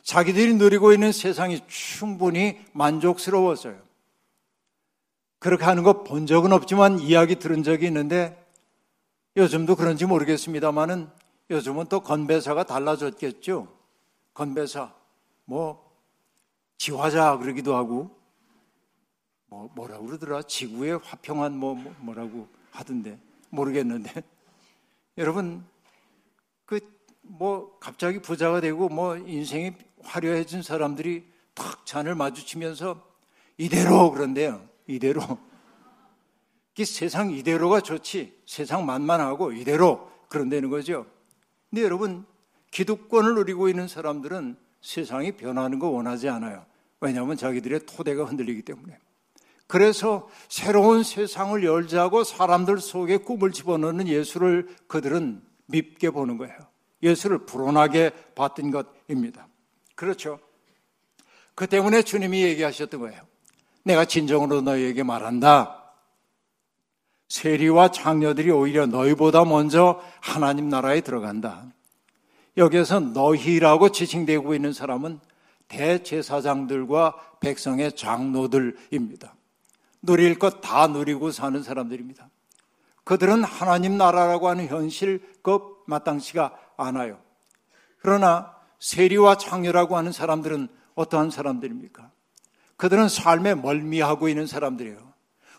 자기들이 0.04 0.54
누리고 0.54 0.94
있는 0.94 1.12
세상이 1.12 1.60
충분히 1.68 2.58
만족스러웠어요. 2.72 3.76
그렇게 5.40 5.64
하는 5.64 5.82
거 5.82 6.02
본 6.02 6.26
적은 6.26 6.50
없지만 6.54 6.98
이야기 6.98 7.36
들은 7.36 7.62
적이 7.62 7.88
있는데 7.88 8.42
요즘도 9.36 9.76
그런지 9.76 10.06
모르겠습니다만은 10.06 11.10
요즘은 11.50 11.86
또 11.90 12.00
건배사가 12.00 12.64
달라졌겠죠. 12.64 13.68
건배사 14.32 14.94
뭐 15.44 15.83
지화자 16.78 17.38
그러기도 17.38 17.76
하고 17.76 18.10
뭐 19.46 19.70
뭐라고 19.74 20.06
그러더라? 20.06 20.42
지구의 20.42 20.98
화평한 21.02 21.56
뭐, 21.56 21.74
뭐 21.74 21.94
뭐라고 22.00 22.48
하던데 22.70 23.18
모르겠는데. 23.50 24.22
여러분 25.18 25.64
그 26.66 26.80
뭐 27.26 27.78
갑자기 27.80 28.20
부자가 28.20 28.60
되고 28.60 28.88
뭐 28.88 29.16
인생이 29.16 29.72
화려해진 30.02 30.62
사람들이 30.62 31.24
탁 31.54 31.86
잔을 31.86 32.14
마주치면서 32.14 33.02
이대로 33.56 34.10
그런데요. 34.10 34.66
이대로. 34.86 35.22
이 36.76 36.84
세상 36.84 37.30
이대로가 37.30 37.80
좋지 37.80 38.42
세상 38.46 38.84
만만하고 38.84 39.52
이대로 39.52 40.10
그런다는 40.28 40.70
거죠. 40.70 41.06
근데 41.70 41.82
여러분 41.82 42.26
기득권을 42.72 43.34
누리고 43.36 43.68
있는 43.68 43.86
사람들은 43.86 44.56
세상이 44.84 45.32
변하는 45.32 45.78
거 45.78 45.88
원하지 45.88 46.28
않아요. 46.28 46.64
왜냐하면 47.00 47.36
자기들의 47.36 47.86
토대가 47.86 48.24
흔들리기 48.24 48.62
때문에. 48.62 48.98
그래서 49.66 50.28
새로운 50.48 51.02
세상을 51.02 51.64
열자고 51.64 52.22
사람들 52.22 52.78
속에 52.78 53.16
꿈을 53.16 53.50
집어넣는 53.50 54.06
예수를 54.08 54.68
그들은 54.86 55.42
밉게 55.66 56.10
보는 56.10 56.36
거예요. 56.36 56.54
예수를 57.02 57.46
불온하게 57.46 58.10
봤던 58.34 58.70
것입니다. 58.70 59.48
그렇죠. 59.94 60.38
그 61.54 61.66
때문에 61.66 62.02
주님이 62.02 62.42
얘기하셨던 62.42 63.00
거예요. 63.00 63.22
내가 63.84 64.04
진정으로 64.04 64.60
너희에게 64.60 65.02
말한다. 65.02 65.82
세리와 67.28 67.90
장녀들이 67.90 68.50
오히려 68.50 68.86
너희보다 68.86 69.46
먼저 69.46 70.02
하나님 70.20 70.68
나라에 70.68 71.00
들어간다. 71.00 71.72
여기에서 72.56 73.00
너희라고 73.00 73.90
지칭되고 73.90 74.54
있는 74.54 74.72
사람은 74.72 75.20
대제사장들과 75.68 77.14
백성의 77.40 77.96
장로들입니다. 77.96 79.34
누릴 80.02 80.38
것 80.38 80.60
다 80.60 80.86
누리고 80.86 81.30
사는 81.30 81.62
사람들입니다. 81.62 82.28
그들은 83.04 83.44
하나님 83.44 83.96
나라라고 83.96 84.48
하는 84.48 84.66
현실 84.66 85.20
그 85.42 85.58
마땅치가 85.86 86.56
않아요. 86.76 87.18
그러나 88.00 88.54
세리와 88.78 89.38
장녀라고 89.38 89.96
하는 89.96 90.12
사람들은 90.12 90.68
어떠한 90.94 91.30
사람들입니까? 91.30 92.10
그들은 92.76 93.08
삶에 93.08 93.54
멀미하고 93.54 94.28
있는 94.28 94.46
사람들이에요. 94.46 94.98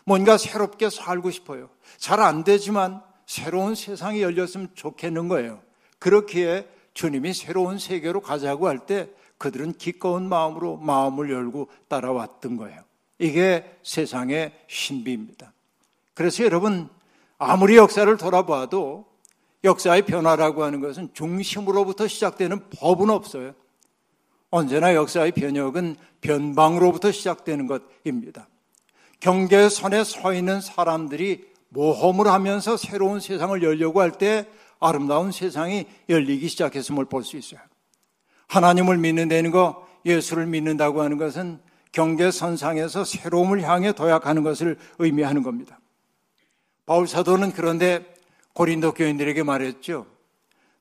뭔가 0.04 0.36
새롭게 0.38 0.90
살고 0.90 1.30
싶어요. 1.30 1.68
잘 1.98 2.20
안 2.20 2.44
되지만 2.44 3.02
새로운 3.26 3.74
세상이 3.74 4.22
열렸으면 4.22 4.68
좋겠는 4.74 5.28
거예요. 5.28 5.60
그렇기에 5.98 6.68
주님이 6.96 7.34
새로운 7.34 7.78
세계로 7.78 8.20
가자고 8.20 8.68
할 8.68 8.86
때 8.86 9.08
그들은 9.38 9.74
기꺼운 9.74 10.28
마음으로 10.30 10.78
마음을 10.78 11.30
열고 11.30 11.68
따라왔던 11.88 12.56
거예요. 12.56 12.80
이게 13.18 13.78
세상의 13.82 14.52
신비입니다. 14.66 15.52
그래서 16.14 16.42
여러분, 16.42 16.88
아무리 17.36 17.76
역사를 17.76 18.16
돌아봐도 18.16 19.04
역사의 19.62 20.06
변화라고 20.06 20.64
하는 20.64 20.80
것은 20.80 21.10
중심으로부터 21.12 22.08
시작되는 22.08 22.70
법은 22.70 23.10
없어요. 23.10 23.52
언제나 24.48 24.94
역사의 24.94 25.32
변혁은 25.32 25.96
변방으로부터 26.22 27.12
시작되는 27.12 27.66
것입니다. 27.66 28.48
경계선에 29.20 30.04
서 30.04 30.32
있는 30.32 30.62
사람들이 30.62 31.46
모험을 31.68 32.26
하면서 32.26 32.78
새로운 32.78 33.20
세상을 33.20 33.62
열려고 33.62 34.00
할 34.00 34.12
때 34.12 34.48
아름다운 34.80 35.32
세상이 35.32 35.86
열리기 36.08 36.48
시작했음을 36.48 37.06
볼 37.06 37.22
수 37.24 37.36
있어요. 37.36 37.60
하나님을 38.48 38.98
믿는다는 38.98 39.50
거, 39.50 39.86
예수를 40.04 40.46
믿는다고 40.46 41.02
하는 41.02 41.16
것은 41.16 41.60
경계선상에서 41.92 43.04
새로움을 43.04 43.62
향해 43.62 43.92
도약하는 43.92 44.42
것을 44.42 44.78
의미하는 44.98 45.42
겁니다. 45.42 45.80
바울 46.84 47.08
사도는 47.08 47.52
그런데 47.52 48.14
고린도 48.52 48.92
교인들에게 48.94 49.42
말했죠. 49.42 50.06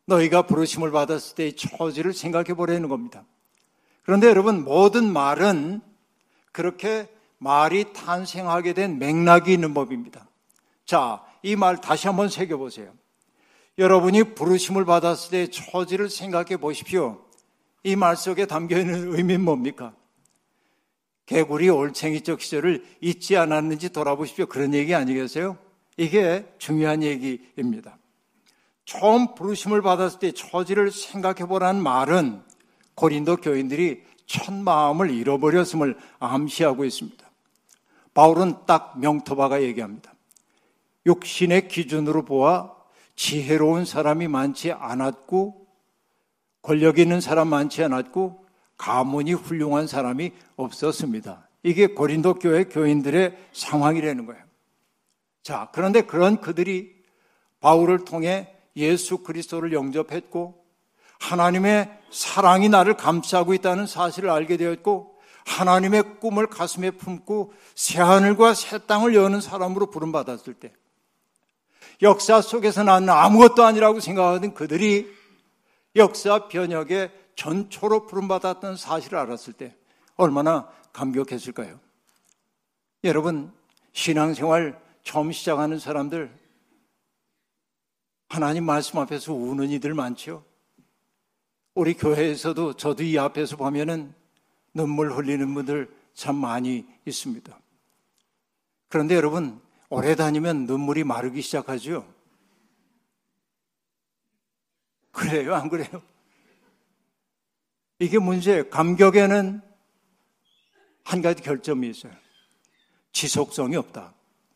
너희가 0.05 0.43
부르심을 0.43 0.91
받았을 0.91 1.35
때의 1.35 1.53
처지를 1.55 2.13
생각해 2.13 2.53
보라는 2.53 2.89
겁니다. 2.89 3.23
그런데 4.03 4.27
여러분, 4.27 4.63
모든 4.63 5.11
말은 5.11 5.81
그렇게 6.51 7.09
말이 7.39 7.91
탄생하게 7.93 8.73
된 8.73 8.99
맥락이 8.99 9.51
있는 9.51 9.73
법입니다. 9.73 10.27
자, 10.85 11.23
이 11.41 11.55
말 11.55 11.81
다시 11.81 12.07
한번 12.07 12.29
새겨 12.29 12.57
보세요. 12.57 12.93
여러분이 13.77 14.36
부르심을 14.36 14.86
받았을 14.86 15.32
때의 15.32 15.51
처지를 15.51 16.10
생각해 16.10 16.58
보십시오. 16.58 17.22
이 17.84 17.96
말 17.96 18.15
속에 18.15 18.46
담겨 18.46 18.79
있는 18.79 19.13
의미는 19.13 19.44
뭡니까? 19.44 19.94
개구리 21.25 21.70
올챙이적 21.70 22.41
시절을 22.41 22.86
잊지 23.01 23.38
않았는지 23.38 23.89
돌아보십시오. 23.89 24.46
그런 24.46 24.74
얘기 24.74 24.96
아니겠어요? 24.96 25.58
이게 25.98 26.46
중요한 26.58 27.03
얘기입니다. 27.03 27.98
처음 28.86 29.34
부르심을 29.34 29.81
받았을 29.81 30.20
때 30.20 30.31
처지를 30.31 30.92
생각해 30.92 31.48
보라는 31.48 31.81
말은 31.81 32.42
고린도 32.96 33.38
교인들이 33.38 34.03
첫 34.25 34.53
마음을 34.53 35.11
잃어버렸음을 35.11 35.98
암시하고 36.20 36.85
있습니다. 36.85 37.25
바울은 38.14 38.66
딱 38.66 39.00
명토바가 39.00 39.61
얘기합니다. 39.64 40.14
육신의 41.05 41.68
기준으로 41.68 42.25
보아 42.25 42.75
지혜로운 43.15 43.85
사람이 43.85 44.27
많지 44.27 44.71
않았고 44.71 45.67
권력 46.61 46.99
있는 46.99 47.21
사람 47.21 47.47
많지 47.47 47.83
않았고 47.83 48.45
가문이 48.77 49.33
훌륭한 49.33 49.87
사람이 49.87 50.31
없었습니다. 50.55 51.47
이게 51.63 51.87
고린도 51.87 52.35
교회 52.35 52.65
교인들의 52.65 53.37
상황이라는 53.53 54.25
거예요. 54.25 54.43
자, 55.43 55.69
그런데 55.71 56.01
그런 56.01 56.41
그들이 56.41 56.93
바울을 57.59 58.05
통해 58.05 58.53
예수 58.75 59.19
그리스도를 59.19 59.73
영접했고 59.73 60.63
하나님의 61.19 61.89
사랑이 62.11 62.69
나를 62.69 62.95
감싸고 62.97 63.53
있다는 63.53 63.87
사실을 63.87 64.29
알게 64.29 64.57
되었고 64.57 65.15
하나님의 65.45 66.19
꿈을 66.19 66.47
가슴에 66.47 66.91
품고 66.91 67.53
새 67.75 68.01
하늘과 68.01 68.53
새 68.53 68.79
땅을 68.79 69.15
여는 69.15 69.41
사람으로 69.41 69.89
부름 69.89 70.11
받았을 70.11 70.53
때 70.55 70.73
역사 72.01 72.42
속에서 72.42 72.84
나는 72.84 73.10
아무것도 73.10 73.64
아니라고 73.64 74.00
생각하던 74.00 74.53
그들이 74.53 75.14
역사 75.96 76.48
변혁의 76.48 77.12
전초로 77.36 78.05
부름받았던 78.08 78.77
사실을 78.77 79.18
알았을 79.20 79.53
때 79.53 79.75
얼마나 80.16 80.70
감격했을까요? 80.94 81.79
여러분, 83.03 83.51
신앙생활 83.94 84.81
처음 85.03 85.31
시작하는 85.31 85.79
사람들, 85.79 86.31
하나님 88.29 88.66
말씀 88.66 89.00
앞에서 89.00 89.34
우는 89.34 89.70
이들 89.70 89.94
많죠? 89.94 90.44
우리 91.75 91.94
교회에서도 91.94 92.74
저도 92.74 93.03
이 93.03 93.18
앞에서 93.18 93.58
보면은 93.58 94.14
눈물 94.74 95.14
흘리는 95.14 95.53
분들 95.53 95.94
참 96.14 96.36
많이 96.36 96.86
있습니다. 97.05 97.58
그런데 98.88 99.16
여러분, 99.16 99.62
오래 99.89 100.15
다니면 100.15 100.65
눈물이 100.65 101.03
마르기 101.03 101.41
시작하죠? 101.41 102.07
그래요? 105.11 105.55
안 105.55 105.69
그래요? 105.69 106.01
이게 108.00 108.19
문제예요. 108.19 108.69
감격에는 108.69 109.61
한 111.03 111.21
가지 111.21 111.41
결점이 111.41 111.89
있어요. 111.89 112.11
지속성이 113.13 113.77
없다. 113.77 114.13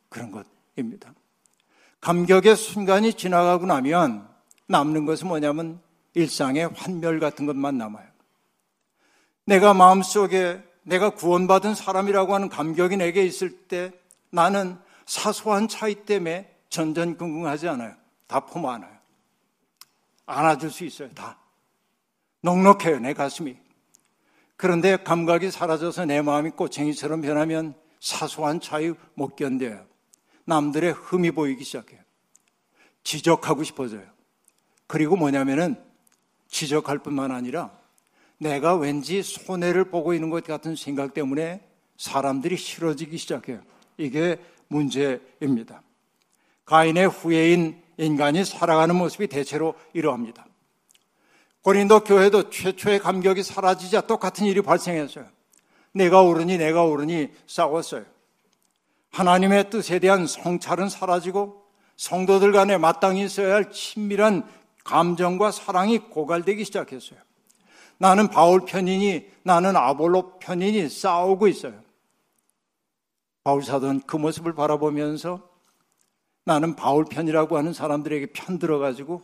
그런 0.10 0.32
것입니다. 0.32 1.14
감격의 2.02 2.56
순간이 2.56 3.14
지나가고 3.14 3.66
나면 3.66 4.28
남는 4.68 5.06
것은 5.06 5.28
뭐냐면 5.28 5.82
일상의 6.14 6.70
환멸 6.76 7.20
같은 7.20 7.46
것만 7.46 7.78
남아요. 7.78 8.08
내가 9.46 9.74
마음속에 9.74 10.62
내가 10.84 11.12
구원받은 11.12 11.76
사람이라고 11.76 12.34
하는 12.34 12.50
감격이 12.50 12.98
내게 12.98 13.24
있을 13.24 13.68
때 13.68 13.92
나는 14.32 14.78
사소한 15.10 15.68
차이 15.68 15.96
때문에 15.96 16.56
전전긍긍하지 16.70 17.68
않아요. 17.68 17.96
다 18.28 18.42
포모 18.42 18.70
안아요. 18.70 18.96
안아줄 20.28 20.70
수 20.70 20.86
있어요. 20.86 21.10
다. 21.16 21.40
넉넉해요. 22.42 23.00
내 23.00 23.16
가슴이. 23.16 23.58
그런데 24.56 24.98
감각이 24.98 25.50
사라져서 25.50 26.06
내 26.06 26.22
마음이 26.22 26.52
꼬챙이처럼 26.52 27.22
변하면 27.22 27.74
사소한 28.00 28.62
차이 28.62 28.94
못 29.16 29.36
견뎌요. 29.36 29.88
남들의 30.46 30.94
흠이 30.94 31.32
보이기 31.32 31.64
시작해요. 31.64 32.02
지적하고 33.04 33.64
싶어져요. 33.64 34.04
그리고 34.86 35.16
뭐냐면은 35.16 35.84
지적할 36.50 37.00
뿐만 37.00 37.32
아니라 37.32 37.72
내가 38.38 38.76
왠지 38.76 39.24
손해를 39.24 39.86
보고 39.86 40.14
있는 40.14 40.30
것 40.30 40.44
같은 40.44 40.76
생각 40.76 41.16
때문에 41.16 41.68
사람들이 41.98 42.58
싫어지기 42.58 43.18
시작해요. 43.18 43.64
이게 43.98 44.40
문제입니다. 44.70 45.82
가인의 46.66 47.10
후예인 47.10 47.82
인간이 47.98 48.46
살아가는 48.46 48.96
모습이 48.96 49.28
대체로 49.28 49.76
이러합니다. 49.94 50.46
고린도 51.62 52.06
교회도 52.06 52.50
최초의 52.50 53.00
감격이 53.00 53.44
사라지자 53.44 54.02
똑같은 54.02 54.46
일이 54.46 54.62
발생했어요. 54.62 55.26
내가 55.92 56.22
옳으니 56.22 56.58
내가 56.58 56.84
옳으니 56.84 57.30
싸웠어요. 57.48 58.06
하나님의 59.12 59.70
뜻에 59.70 60.00
대한 60.00 60.28
성찰은 60.28 60.88
사라지고 60.88 61.66
성도들 61.98 62.54
간에 62.54 62.78
마땅히 62.78 63.26
있어야 63.26 63.56
할 63.56 63.72
친밀한 63.72 64.48
감정과 64.86 65.52
사랑이 65.52 65.98
고갈되기 66.00 66.64
시작했어요. 66.64 67.20
나는 67.98 68.30
바울 68.30 68.64
편이니 68.66 69.28
나는 69.44 69.76
아볼로 69.76 70.40
편이니 70.40 70.88
싸우고 70.88 71.48
있어요. 71.50 71.74
바울 73.50 73.64
사도는 73.64 74.02
그 74.02 74.16
모습을 74.16 74.54
바라보면서 74.54 75.50
나는 76.46 76.76
바울 76.76 77.04
편이라고 77.06 77.58
하는 77.58 77.74
사람들에게 77.74 78.28
편 78.28 78.60
들어가지고 78.60 79.24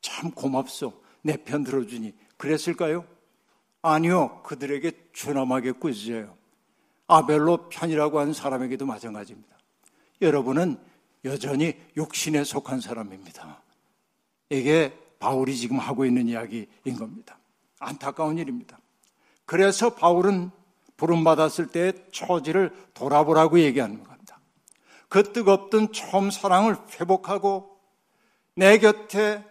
참 0.00 0.30
고맙소. 0.30 1.02
내 1.20 1.36
편 1.36 1.62
들어주니. 1.62 2.14
그랬을까요? 2.38 3.04
아니요. 3.82 4.40
그들에게 4.42 5.10
준엄하게 5.12 5.72
꾸짖어요. 5.72 6.34
아벨로 7.08 7.68
편이라고 7.68 8.20
하는 8.20 8.32
사람에게도 8.32 8.86
마찬가지입니다. 8.86 9.54
여러분은 10.22 10.78
여전히 11.26 11.74
육신에 11.98 12.42
속한 12.44 12.80
사람입니다. 12.80 13.62
이게 14.48 14.98
바울이 15.18 15.58
지금 15.58 15.78
하고 15.78 16.06
있는 16.06 16.26
이야기인 16.26 16.96
겁니다. 16.98 17.38
안타까운 17.80 18.38
일입니다. 18.38 18.78
그래서 19.44 19.94
바울은 19.94 20.52
부름받았을 21.00 21.68
때의 21.68 21.94
처지를 22.12 22.72
돌아보라고 22.92 23.58
얘기하는 23.60 24.04
겁니다. 24.04 24.38
그 25.08 25.32
뜨겁던 25.32 25.92
처음 25.92 26.30
사랑을 26.30 26.76
회복하고 27.00 27.70
내 28.54 28.76
곁에 28.78 29.42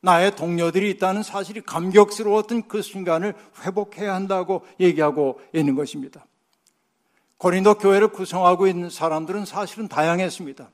나의 0.00 0.36
동료들이 0.36 0.90
있다는 0.90 1.22
사실이 1.22 1.62
감격스러웠던 1.62 2.68
그 2.68 2.82
순간을 2.82 3.34
회복해야 3.64 4.14
한다고 4.14 4.64
얘기하고 4.78 5.40
있는 5.54 5.74
것입니다. 5.74 6.26
고린도 7.38 7.78
교회를 7.78 8.08
구성하고 8.08 8.66
있는 8.66 8.90
사람들은 8.90 9.46
사실은 9.46 9.88
다양했습니다. 9.88 10.70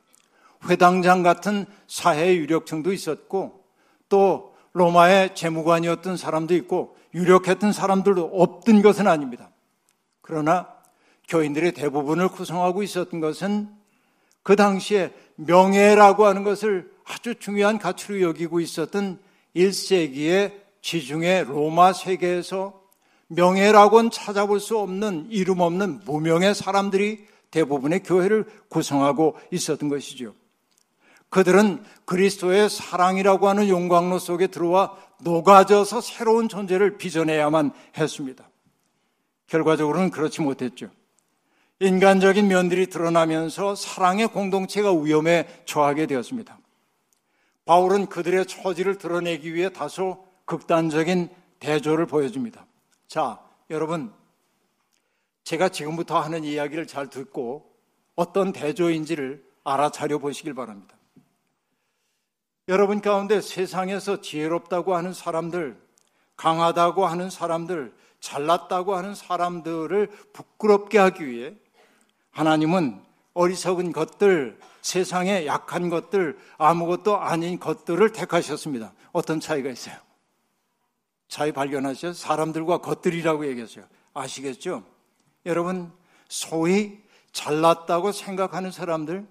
회당장 0.68 1.22
같은 1.22 1.66
사회 1.86 2.34
유력층도 2.34 2.92
있었고 2.92 3.64
또 4.08 4.54
로마의 4.72 5.36
재무관이었던 5.36 6.16
사람도 6.16 6.54
있고 6.56 6.96
유력했던 7.14 7.72
사람들도 7.72 8.30
없던 8.34 8.82
것은 8.82 9.06
아닙니다. 9.06 9.50
그러나 10.26 10.66
교인들의 11.28 11.72
대부분을 11.72 12.28
구성하고 12.28 12.82
있었던 12.82 13.20
것은 13.20 13.68
그 14.42 14.56
당시에 14.56 15.12
명예라고 15.36 16.24
하는 16.24 16.44
것을 16.44 16.90
아주 17.04 17.34
중요한 17.34 17.78
가치로 17.78 18.22
여기고 18.22 18.60
있었던 18.60 19.18
1세기의 19.54 20.54
지중해 20.80 21.44
로마 21.44 21.92
세계에서 21.92 22.80
명예라고는 23.28 24.10
찾아볼 24.10 24.60
수 24.60 24.78
없는 24.78 25.28
이름 25.28 25.60
없는 25.60 26.00
무명의 26.06 26.54
사람들이 26.54 27.26
대부분의 27.50 28.02
교회를 28.02 28.46
구성하고 28.68 29.36
있었던 29.50 29.90
것이죠. 29.90 30.34
그들은 31.28 31.84
그리스도의 32.06 32.70
사랑이라고 32.70 33.48
하는 33.48 33.68
용광로 33.68 34.18
속에 34.18 34.46
들어와 34.46 34.96
녹아져서 35.20 36.00
새로운 36.00 36.48
존재를 36.48 36.96
빚어내야만 36.96 37.72
했습니다. 37.98 38.48
결과적으로는 39.46 40.10
그렇지 40.10 40.42
못했죠. 40.42 40.90
인간적인 41.80 42.46
면들이 42.46 42.86
드러나면서 42.86 43.74
사랑의 43.74 44.28
공동체가 44.28 44.92
위험에 44.92 45.62
처하게 45.66 46.06
되었습니다. 46.06 46.58
바울은 47.64 48.06
그들의 48.06 48.46
처지를 48.46 48.98
드러내기 48.98 49.54
위해 49.54 49.70
다소 49.70 50.26
극단적인 50.44 51.28
대조를 51.58 52.06
보여줍니다. 52.06 52.66
자, 53.06 53.40
여러분, 53.70 54.12
제가 55.44 55.68
지금부터 55.68 56.20
하는 56.20 56.44
이야기를 56.44 56.86
잘 56.86 57.08
듣고 57.08 57.70
어떤 58.14 58.52
대조인지를 58.52 59.44
알아차려 59.64 60.18
보시길 60.18 60.54
바랍니다. 60.54 60.96
여러분 62.68 63.02
가운데 63.02 63.40
세상에서 63.40 64.22
지혜롭다고 64.22 64.94
하는 64.94 65.12
사람들, 65.12 65.78
강하다고 66.36 67.06
하는 67.06 67.28
사람들, 67.28 67.94
잘났다고 68.24 68.94
하는 68.96 69.14
사람들을 69.14 70.06
부끄럽게 70.32 70.96
하기 70.96 71.26
위해 71.26 71.54
하나님은 72.30 73.02
어리석은 73.34 73.92
것들, 73.92 74.58
세상에 74.80 75.44
약한 75.44 75.90
것들, 75.90 76.38
아무것도 76.56 77.18
아닌 77.18 77.60
것들을 77.60 78.12
택하셨습니다. 78.12 78.94
어떤 79.12 79.40
차이가 79.40 79.68
있어요? 79.68 79.96
차이 81.28 81.52
발견하셔 81.52 82.14
사람들과 82.14 82.78
것들이라고 82.78 83.46
얘기했어요. 83.46 83.84
아시겠죠? 84.14 84.84
여러분, 85.44 85.92
소위 86.28 87.02
잘났다고 87.32 88.12
생각하는 88.12 88.70
사람들, 88.70 89.26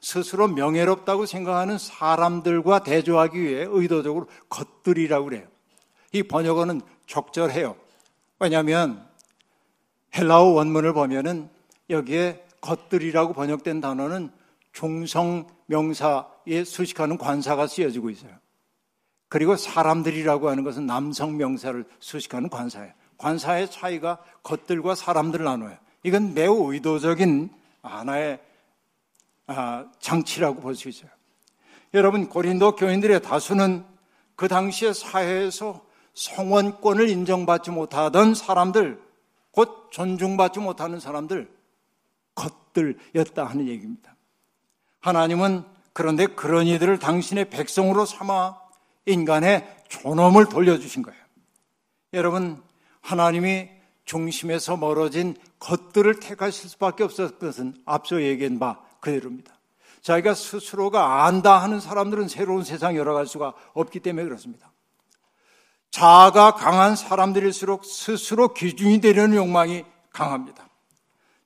스스로 0.00 0.48
명예롭다고 0.48 1.26
생각하는 1.26 1.76
사람들과 1.76 2.82
대조하기 2.82 3.42
위해 3.42 3.66
의도적으로 3.68 4.26
것들이라고 4.48 5.26
그래요. 5.26 5.46
이 6.12 6.22
번역어는 6.22 6.80
적절해요. 7.06 7.87
왜냐하면 8.40 9.06
헬라어 10.16 10.44
원문을 10.44 10.92
보면은 10.92 11.50
여기에 11.90 12.44
것들이라고 12.60 13.32
번역된 13.32 13.80
단어는 13.80 14.30
중성 14.72 15.46
명사에 15.66 16.64
수식하는 16.64 17.18
관사가 17.18 17.66
쓰여지고 17.66 18.10
있어요. 18.10 18.32
그리고 19.28 19.56
사람들이라고 19.56 20.48
하는 20.48 20.64
것은 20.64 20.86
남성 20.86 21.36
명사를 21.36 21.84
수식하는 22.00 22.48
관사예요. 22.48 22.92
관사의 23.18 23.70
차이가 23.70 24.18
것들과 24.42 24.94
사람들을 24.94 25.44
나눠요. 25.44 25.76
이건 26.02 26.34
매우 26.34 26.72
의도적인 26.72 27.50
하나의 27.82 28.40
아, 29.46 29.86
장치라고 29.98 30.60
볼 30.60 30.74
수 30.74 30.88
있어요. 30.88 31.10
여러분 31.94 32.28
고린도 32.28 32.76
교인들의 32.76 33.22
다수는 33.22 33.84
그 34.36 34.46
당시의 34.46 34.94
사회에서 34.94 35.84
성원권을 36.18 37.08
인정받지 37.08 37.70
못하던 37.70 38.34
사람들, 38.34 39.00
곧 39.52 39.88
존중받지 39.92 40.58
못하는 40.58 40.98
사람들, 40.98 41.48
것들이었다 42.34 43.44
하는 43.44 43.68
얘기입니다. 43.68 44.16
하나님은 44.98 45.64
그런데 45.92 46.26
그런 46.26 46.66
이들을 46.66 46.98
당신의 46.98 47.50
백성으로 47.50 48.04
삼아 48.04 48.56
인간의 49.06 49.76
존엄을 49.88 50.48
돌려주신 50.48 51.02
거예요. 51.02 51.20
여러분, 52.14 52.60
하나님이 53.00 53.68
중심에서 54.04 54.76
멀어진 54.76 55.36
것들을 55.60 56.18
택하실 56.18 56.68
수밖에 56.70 57.04
없었던 57.04 57.38
것은 57.38 57.74
앞서 57.84 58.20
얘기한 58.22 58.58
바 58.58 58.80
그대로입니다. 58.98 59.56
자기가 60.02 60.34
스스로가 60.34 61.26
안다 61.26 61.58
하는 61.58 61.78
사람들은 61.78 62.26
새로운 62.26 62.64
세상 62.64 62.96
열어갈 62.96 63.26
수가 63.26 63.54
없기 63.74 64.00
때문에 64.00 64.24
그렇습니다. 64.24 64.67
자아가 65.90 66.54
강한 66.54 66.96
사람들일수록 66.96 67.84
스스로 67.84 68.52
기준이 68.54 69.00
되려는 69.00 69.36
욕망이 69.36 69.84
강합니다. 70.10 70.68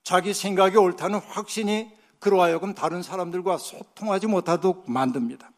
자기 0.03 0.35
생각이 0.35 0.77
옳다는 0.77 1.21
확신이 1.21 1.91
그로 2.19 2.43
하여금 2.43 2.75
다른 2.75 3.03
사람들과 3.03 3.59
소통하지 3.59 4.27
못하도록 4.27 4.91
만듭니다. 4.91 5.51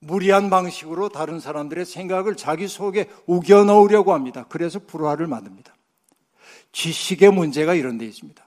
무리한 0.00 0.48
방식으로 0.48 1.08
다른 1.08 1.40
사람들의 1.40 1.84
생각을 1.84 2.36
자기 2.36 2.68
속에 2.68 3.10
우겨 3.26 3.64
넣으려고 3.64 4.14
합니다. 4.14 4.46
그래서 4.48 4.78
불화를 4.78 5.26
만듭니다. 5.26 5.74
지식의 6.72 7.32
문제가 7.32 7.74
이런 7.74 7.98
데 7.98 8.06
있습니다. 8.06 8.46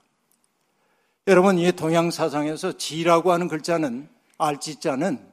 여러분, 1.27 1.57
이 1.57 1.71
동양사상에서 1.71 2.77
지라고 2.77 3.31
하는 3.31 3.47
글자는, 3.47 4.09
알지자는 4.37 5.31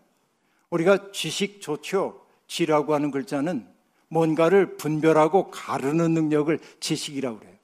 우리가 0.71 1.13
지식 1.13 1.61
좋죠. 1.61 2.27
지라고 2.47 2.95
하는 2.95 3.11
글자는 3.11 3.67
뭔가를 4.09 4.77
분별하고 4.77 5.51
가르는 5.51 6.13
능력을 6.13 6.59
지식이라고 6.81 7.39
그래요. 7.39 7.55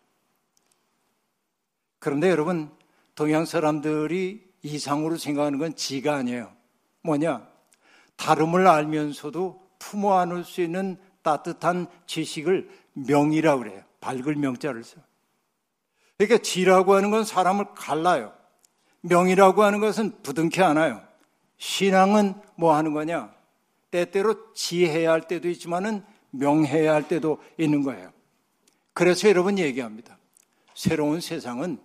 그런데 1.99 2.29
여러분, 2.31 2.71
동양 3.15 3.45
사람들이 3.45 4.45
이상으로 4.63 5.17
생각하는 5.17 5.59
건 5.59 5.75
지가 5.75 6.17
아니에요. 6.17 6.53
뭐냐? 7.03 7.47
다름을 8.17 8.67
알면서도 8.67 9.63
품어 9.79 10.19
안을 10.19 10.45
수 10.45 10.61
있는 10.61 10.99
따뜻한 11.23 11.87
지식을 12.07 12.69
명이라고 12.93 13.63
그래요. 13.63 13.83
밝을 14.01 14.37
명자를 14.37 14.85
써. 14.85 14.97
그러니까 16.17 16.43
지라고 16.43 16.95
하는 16.95 17.11
건 17.11 17.25
사람을 17.25 17.75
갈라요. 17.75 18.33
명이라고 19.01 19.63
하는 19.63 19.81
것은 19.81 20.23
부둥켜 20.23 20.65
안아요. 20.65 21.03
신앙은 21.57 22.35
뭐 22.57 22.75
하는 22.75 22.93
거냐? 22.93 23.33
때때로 23.91 24.53
지해야 24.53 25.13
할 25.13 25.27
때도 25.27 25.49
있지만은 25.49 26.05
명해야 26.39 26.93
할 26.93 27.09
때도 27.09 27.39
있는 27.59 27.83
거예요. 27.83 28.13
그래서 28.93 29.29
여러분 29.29 29.59
얘기합니다. 29.59 30.19
새로운 30.75 31.21
세상은 31.21 31.79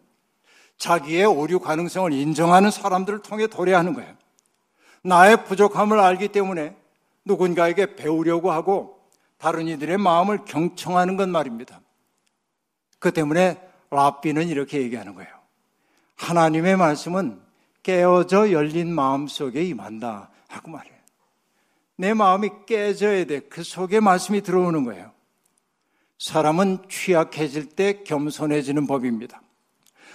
자기의 0.78 1.26
오류 1.26 1.60
가능성을 1.60 2.14
인정하는 2.14 2.72
사람들을 2.72 3.22
통해 3.22 3.48
도래하는 3.48 3.94
거예요. 3.94 4.16
나의 5.04 5.46
부족함을 5.46 6.00
알기 6.00 6.30
때문에 6.30 6.76
누군가에게 7.26 7.96
배우려고 7.96 8.52
하고 8.52 9.00
다른 9.38 9.68
이들의 9.68 9.98
마음을 9.98 10.46
경청하는 10.46 11.18
것 11.18 11.30
말입니다. 11.30 11.82
그 13.00 13.12
때문에 13.12 13.62
라비는 13.90 14.48
이렇게 14.48 14.82
얘기하는 14.82 15.16
거예요. 15.16 15.30
하나님의 16.18 16.76
말씀은 16.78 17.42
깨어져 17.84 18.52
열린 18.52 18.94
마음 18.94 19.28
속에 19.28 19.64
임한다 19.64 20.30
하고 20.48 20.72
말해요. 20.72 20.99
내 22.00 22.14
마음이 22.14 22.50
깨져야 22.66 23.26
돼. 23.26 23.42
그 23.42 23.62
속에 23.62 24.00
말씀이 24.00 24.40
들어오는 24.40 24.86
거예요. 24.86 25.12
사람은 26.18 26.86
취약해질 26.88 27.72
때 27.72 28.04
겸손해지는 28.04 28.88
법입니다. 28.88 29.42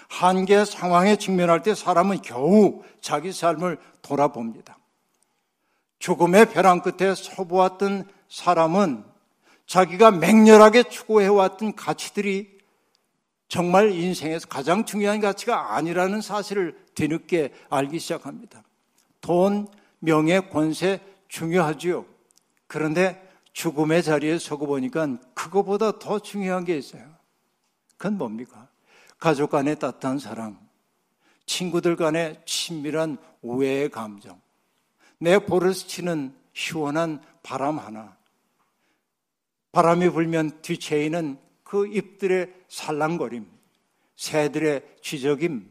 한계 0.09 0.64
상황에 0.64 1.16
직면할 1.16 1.62
때 1.62 1.75
사람은 1.75 2.23
겨우 2.23 2.83
자기 3.03 3.33
삶을 3.33 3.77
돌아봅니다. 4.01 4.79
죽음의 5.99 6.53
벼랑 6.53 6.81
끝에 6.81 7.14
서보았던 7.14 8.09
사람은 8.31 9.05
자기가 9.66 10.11
맹렬하게 10.12 10.85
추구해왔던 10.85 11.75
가치들이 11.75 12.61
정말 13.49 13.92
인생에서 13.92 14.49
가장 14.49 14.87
중요한 14.87 15.20
가치가 15.20 15.77
아니라는 15.77 16.23
사실을 16.23 16.79
뒤늦게 16.94 17.53
알기 17.68 17.99
시작합니다. 17.99 18.62
돈, 19.20 19.68
명예, 19.99 20.40
권세 20.40 21.01
중요하지요. 21.35 22.07
그런데 22.68 23.20
죽음의 23.53 24.05
자리에 24.05 24.38
서고 24.38 24.68
보니까 24.68 25.18
그거보다 25.35 25.99
더 25.99 26.20
중요한 26.20 26.64
게 26.64 26.79
있어요. 26.79 27.12
그건 27.97 28.18
뭡니까? 28.18 28.68
가족 29.18 29.51
간의 29.51 29.79
따뜻한 29.81 30.20
사랑, 30.20 30.59
친구들 31.47 31.97
간의 31.97 32.40
친밀한 32.44 33.18
우애의 33.42 33.90
감정, 33.90 34.40
내 35.18 35.40
볼을 35.40 35.75
스치는 35.75 36.37
시원한 36.53 37.20
바람 37.42 37.79
하나, 37.81 38.16
바람이 39.73 40.11
불면 40.11 40.62
뒤채이는 40.62 41.38
그 41.64 41.88
잎들의 41.88 42.55
살랑거림, 42.68 43.44
새들의 44.14 44.99
쥐적임, 45.03 45.68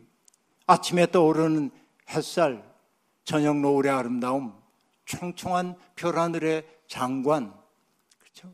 아침에 0.67 1.10
떠오르는 1.10 1.71
햇살, 2.10 2.69
저녁 3.23 3.60
노을의 3.60 3.91
아름다움, 3.91 4.62
총총한 5.06 5.76
별하늘의 5.96 6.66
장관, 6.88 7.54
그렇죠? 8.20 8.54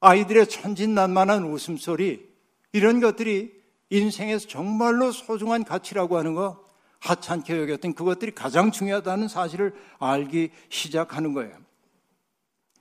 아이들의 0.00 0.48
천진난만한 0.48 1.44
웃음소리, 1.44 2.30
이런 2.72 3.00
것들이 3.00 3.62
인생에서 3.90 4.48
정말로 4.48 5.12
소중한 5.12 5.64
가치라고 5.64 6.16
하는 6.16 6.34
거 6.34 6.66
하찮게 7.00 7.60
여겼던 7.60 7.94
그것들이 7.94 8.32
가장 8.32 8.70
중요하다는 8.70 9.28
사실을 9.28 9.74
알기 9.98 10.50
시작하는 10.68 11.34
거예요. 11.34 11.56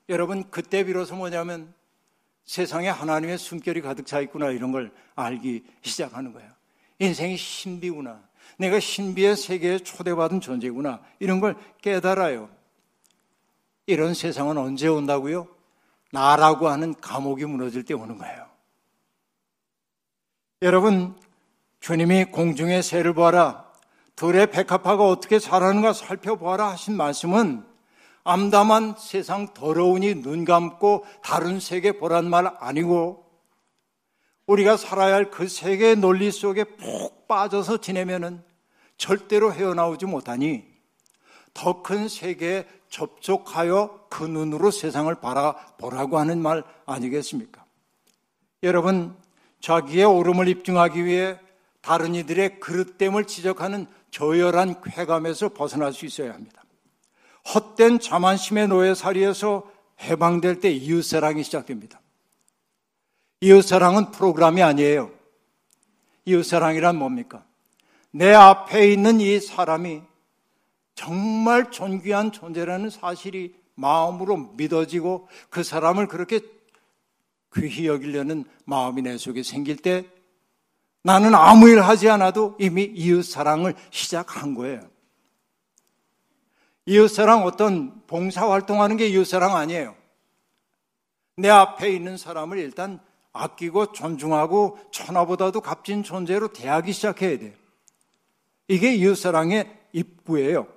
여러분, 0.10 0.50
그때 0.50 0.84
비로소 0.84 1.16
뭐냐면 1.16 1.74
세상에 2.46 2.88
하나님의 2.90 3.38
숨결이 3.38 3.82
가득 3.82 4.06
차 4.06 4.20
있구나 4.20 4.50
이런 4.52 4.72
걸 4.72 4.92
알기 5.16 5.64
시작하는 5.82 6.34
거예요. 6.34 6.50
인생이 7.00 7.38
신비구나. 7.38 8.22
내가 8.58 8.80
신비의 8.80 9.38
세계에 9.38 9.80
초대받은 9.80 10.42
존재구나. 10.42 11.02
이런 11.20 11.40
걸 11.40 11.56
깨달아요. 11.82 12.50
이런 13.92 14.14
세상은 14.14 14.58
언제 14.58 14.88
온다고요? 14.88 15.48
나라고 16.12 16.70
하는 16.70 16.94
감옥이 17.00 17.46
무너질 17.46 17.84
때 17.84 17.94
오는 17.94 18.18
거예요. 18.18 18.48
여러분, 20.62 21.16
주님이 21.80 22.26
공중의 22.26 22.84
새를 22.84 23.14
보아라. 23.14 23.72
들의 24.16 24.52
백합화가 24.52 25.08
어떻게 25.08 25.40
자라는가 25.40 25.94
살펴보아라 25.94 26.70
하신 26.70 26.96
말씀은 26.96 27.66
암담한 28.24 28.96
세상 29.00 29.54
더러우니 29.54 30.22
눈 30.22 30.46
감고 30.46 31.06
다른 31.24 31.60
세계 31.60 31.94
보란 31.94 32.30
말 32.30 32.54
아니고 32.60 33.26
우리가 34.46 34.78
살아야 34.78 35.16
할 35.16 35.32
그 35.32 35.48
세계의 35.48 35.96
논리 35.96 36.32
속에 36.32 36.66
푹 36.66 37.28
빠져서 37.28 37.78
지내면은 37.78 38.44
절대로 38.98 39.52
헤어나오지 39.52 40.06
못하니 40.06 40.71
더 41.54 41.84
큰 41.84 42.08
세계에 42.08 42.66
접촉하여 42.90 44.06
그 44.10 44.24
눈으로 44.24 44.72
세상을 44.72 45.14
바라보라고 45.16 46.20
하는 46.20 46.42
말 46.42 46.64
아니겠습니까? 46.86 47.64
여러분, 48.64 49.16
자기의 49.62 50.06
오름을 50.06 50.48
입증하기 50.48 51.06
위해 51.06 51.40
다른 51.82 52.16
이들의 52.16 52.60
그릇됨을 52.60 53.26
지적하는 53.26 53.88
저열한 54.12 54.82
쾌감에서 54.82 55.50
벗어날 55.50 55.94
수 55.94 56.06
있어야 56.06 56.34
합니다. 56.34 56.64
헛된 57.54 58.00
자만심의 58.00 58.68
노예살이에서 58.68 59.70
해방될 60.02 60.60
때 60.60 60.72
이웃사랑이 60.72 61.44
시작됩니다. 61.44 62.00
이웃사랑은 63.40 64.12
프로그램이 64.12 64.62
아니에요. 64.62 65.12
이웃사랑이란 66.26 66.98
뭡니까? 66.98 67.44
내 68.12 68.34
앞에 68.34 68.92
있는 68.92 69.20
이 69.22 69.40
사람이 69.40 70.02
정말 70.96 71.72
존귀한 71.72 72.32
존재라는 72.32 72.90
사실이 72.90 73.56
마음으로 73.76 74.38
믿어지고 74.56 75.28
그 75.50 75.64
사람을 75.64 76.08
그렇게 76.08 76.42
귀히 77.56 77.88
여기려는 77.88 78.46
마음이 78.66 79.02
내 79.02 79.18
속에 79.18 79.44
생길 79.44 79.78
때 79.78 80.06
나는 81.04 81.34
아무 81.34 81.68
일 81.68 81.82
하지 81.82 82.10
않아도 82.10 82.56
이미 82.60 82.84
이웃 82.84 83.24
사랑을 83.24 83.74
시작한 83.90 84.54
거예요. 84.54 84.82
이웃 86.86 87.08
사랑 87.08 87.44
어떤 87.44 88.06
봉사 88.08 88.50
활동하는 88.50 88.98
게 88.98 89.08
이웃 89.08 89.26
사랑 89.26 89.56
아니에요. 89.56 89.96
내 91.38 91.50
앞에 91.50 91.90
있는 91.90 92.18
사람을 92.18 92.60
일단 92.60 93.00
아끼고 93.34 93.94
존중하고 93.94 94.78
천하보다도 94.92 95.62
값진 95.62 96.04
존재로 96.04 96.54
대하기 96.54 96.92
시작해야 96.94 97.40
돼요. 97.40 97.54
이게 98.68 98.94
이웃 98.94 99.16
사랑의 99.16 99.76
입구예요. 99.94 100.68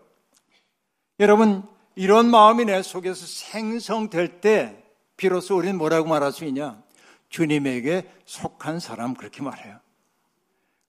여러분, 1.20 1.62
이런 1.94 2.30
마음이 2.30 2.64
내 2.64 2.82
속에서 2.82 3.26
생성될 3.26 4.40
때 4.40 4.84
비로소 5.16 5.56
우리는 5.56 5.78
뭐라고 5.78 6.08
말할 6.08 6.32
수 6.32 6.44
있냐? 6.44 6.82
주님에게 7.28 8.10
속한 8.24 8.80
사람 8.80 9.14
그렇게 9.14 9.42
말해요. 9.42 9.78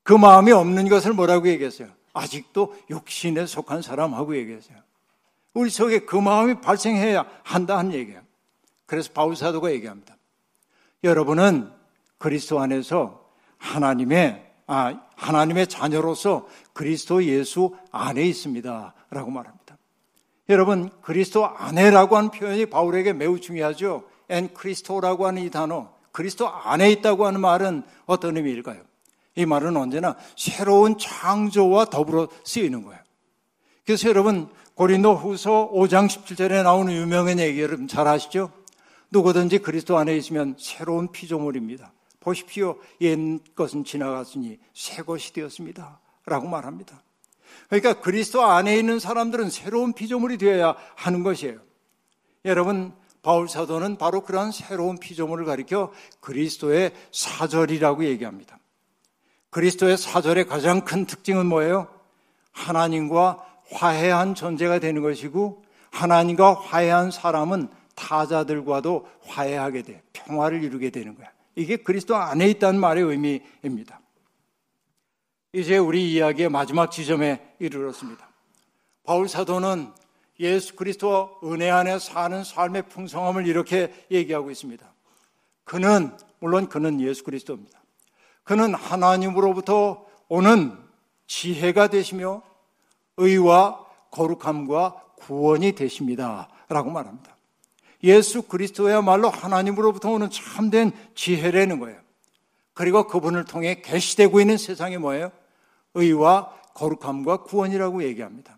그 0.03 0.13
마음이 0.13 0.51
없는 0.51 0.89
것을 0.89 1.13
뭐라고 1.13 1.47
얘기했어요? 1.47 1.89
아직도 2.13 2.75
육신에 2.89 3.45
속한 3.45 3.81
사람하고 3.81 4.35
얘기했어요. 4.38 4.77
우리 5.53 5.69
속에 5.69 5.99
그 5.99 6.15
마음이 6.15 6.61
발생해야 6.61 7.25
한다는 7.43 7.93
얘기예요. 7.93 8.21
그래서 8.85 9.11
바울 9.13 9.35
사도가 9.35 9.71
얘기합니다. 9.71 10.15
여러분은 11.03 11.71
그리스도 12.17 12.59
안에서 12.59 13.29
하나님의 13.57 14.43
아, 14.67 14.99
하나님의 15.15 15.67
자녀로서 15.67 16.47
그리스도 16.73 17.23
예수 17.23 17.75
안에 17.91 18.23
있습니다 18.23 18.93
라고 19.11 19.31
말합니다. 19.31 19.64
여러분 20.49 20.89
그리스도 21.01 21.45
안에라고 21.45 22.17
하는 22.17 22.29
표현이 22.31 22.67
바울에게 22.67 23.13
매우 23.13 23.39
중요하죠. 23.39 24.03
엔 24.29 24.53
크리스토라고 24.53 25.27
하는 25.27 25.43
이 25.43 25.49
단어, 25.49 25.93
그리스도 26.12 26.47
안에 26.47 26.91
있다고 26.91 27.25
하는 27.25 27.41
말은 27.41 27.84
어떤 28.05 28.38
의미일까요? 28.38 28.81
이 29.36 29.45
말은 29.45 29.75
언제나 29.75 30.15
새로운 30.38 30.97
창조와 30.97 31.86
더불어 31.86 32.29
쓰이는 32.43 32.84
거예요. 32.84 32.99
그래서 33.86 34.10
여러분 34.10 34.49
고린도 34.75 35.15
후서 35.15 35.69
5장 35.73 36.08
17절에 36.08 36.63
나오는 36.63 36.93
유명한 36.93 37.39
얘기 37.39 37.62
여러분 37.62 37.88
잘 37.88 38.08
아시죠? 38.08 38.51
누구든지 39.12 39.60
그리스도 39.60 39.97
안에 39.97 40.15
있으면 40.17 40.55
새로운 40.60 41.12
피조물입니다. 41.12 41.93
보십시오. 42.19 42.77
옛 43.01 43.17
것은 43.55 43.84
지나갔으니 43.84 44.58
새 44.73 45.03
것이 45.03 45.31
되었습니다. 45.34 45.99
라고 46.25 46.47
말합니다. 46.47 47.01
그러니까 47.69 47.99
그리스도 48.01 48.43
안에 48.43 48.77
있는 48.77 48.99
사람들은 48.99 49.49
새로운 49.49 49.93
피조물이 49.93 50.37
되어야 50.37 50.75
하는 50.95 51.23
것이에요. 51.23 51.59
여러분, 52.45 52.93
바울 53.21 53.49
사도는 53.49 53.97
바로 53.97 54.21
그러한 54.21 54.51
새로운 54.51 54.99
피조물을 54.99 55.45
가리켜 55.45 55.91
그리스도의 56.19 56.93
사절이라고 57.11 58.05
얘기합니다. 58.05 58.59
그리스도의 59.49 59.97
사절의 59.97 60.45
가장 60.45 60.85
큰 60.85 61.05
특징은 61.05 61.47
뭐예요? 61.47 61.87
하나님과 62.51 63.43
화해한 63.71 64.35
존재가 64.35 64.79
되는 64.79 65.01
것이고 65.01 65.63
하나님과 65.89 66.53
화해한 66.53 67.09
사람은 67.09 67.69
타자들과도 67.95 69.07
화해하게 69.25 69.81
돼 69.81 70.03
평화를 70.13 70.63
이루게 70.63 70.89
되는 70.89 71.15
거야. 71.15 71.31
이게 71.55 71.77
그리스도 71.77 72.15
안에 72.15 72.47
있다는 72.49 72.79
말의 72.79 73.03
의미입니다. 73.03 74.01
이제 75.55 75.77
우리 75.77 76.11
이야기의 76.11 76.49
마지막 76.49 76.91
지점에 76.91 77.55
이르렀습니다. 77.59 78.27
바울 79.05 79.29
사도는 79.29 79.89
예수 80.41 80.75
그리스도 80.75 81.39
은혜 81.45 81.69
안에 81.69 81.97
사는 81.97 82.43
삶의 82.43 82.89
풍성함을 82.89 83.47
이렇게 83.47 83.93
얘기하고 84.11 84.51
있습니다. 84.51 84.85
그는 85.63 86.11
물론 86.39 86.67
그는 86.67 86.99
예수 86.99 87.23
그리스도입니다. 87.23 87.81
그는 88.43 88.73
하나님으로부터 88.73 90.05
오는 90.27 90.77
지혜가 91.25 91.87
되시며 91.87 92.41
의와 93.15 93.85
거룩함과 94.11 95.03
구원이 95.15 95.71
되십니다. 95.71 96.49
라고 96.67 96.91
말합니다. 96.91 97.33
예수 98.03 98.41
그리스도야말로 98.41 99.29
하나님으로부터 99.29 100.11
오는 100.11 100.29
참된 100.29 100.91
지혜라는 101.15 101.79
거예요. 101.79 101.97
그리고 102.73 103.07
그분을 103.07 103.45
통해 103.45 103.81
계시되고 103.81 104.41
있는 104.41 104.57
세상이 104.57 104.97
뭐예요? 104.97 105.31
의와 105.95 106.53
거룩함과 106.75 107.43
구원이라고 107.43 108.03
얘기합니다. 108.03 108.58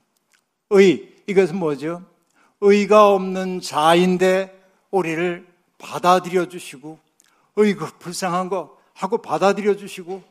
의, 0.71 1.15
이것은 1.27 1.55
뭐죠? 1.55 2.03
의가 2.59 3.13
없는 3.13 3.61
자인데 3.61 4.53
우리를 4.91 5.47
받아들여 5.77 6.49
주시고, 6.49 6.99
의그 7.55 7.99
불쌍한 7.99 8.49
거 8.49 8.77
하고 8.93 9.19
받아들여 9.19 9.75
주시고, 9.77 10.23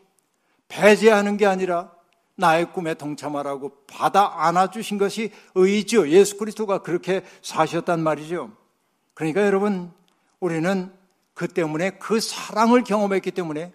배제하는 0.69 1.37
게 1.37 1.47
아니라 1.47 1.93
나의 2.35 2.73
꿈에 2.73 2.95
동참하라고 2.95 3.73
받아 3.87 4.45
안아 4.45 4.71
주신 4.71 4.99
것이 4.99 5.33
의죠. 5.55 6.09
예수 6.09 6.37
그리스도가 6.37 6.79
그렇게 6.79 7.23
사셨단 7.43 8.01
말이죠. 8.01 8.51
그러니까 9.15 9.43
여러분, 9.47 9.93
우리는 10.41 10.93
그 11.33 11.49
때문에 11.49 11.91
그 11.99 12.21
사랑을 12.21 12.83
경험했기 12.85 13.31
때문에 13.31 13.73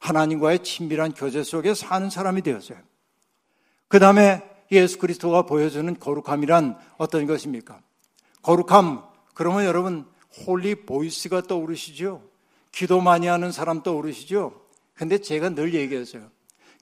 하나님과의 0.00 0.64
친밀한 0.64 1.12
교제 1.12 1.42
속에 1.44 1.74
사는 1.74 2.10
사람이 2.10 2.42
되었어요. 2.42 2.78
그 3.88 3.98
다음에 3.98 4.42
예수 4.72 4.98
그리스도가 4.98 5.42
보여주는 5.42 5.98
거룩함이란 5.98 6.78
어떤 6.98 7.26
것입니까? 7.26 7.80
거룩함, 8.42 9.04
그러면 9.34 9.64
여러분, 9.64 10.06
holy 10.46 10.86
voice가 10.86 11.42
떠오르시죠? 11.42 12.22
기도 12.72 13.00
많이 13.00 13.26
하는 13.26 13.52
사람 13.52 13.82
떠오르시죠? 13.82 14.60
근데 14.94 15.18
제가 15.18 15.50
늘 15.50 15.74
얘기했어요. 15.74 16.30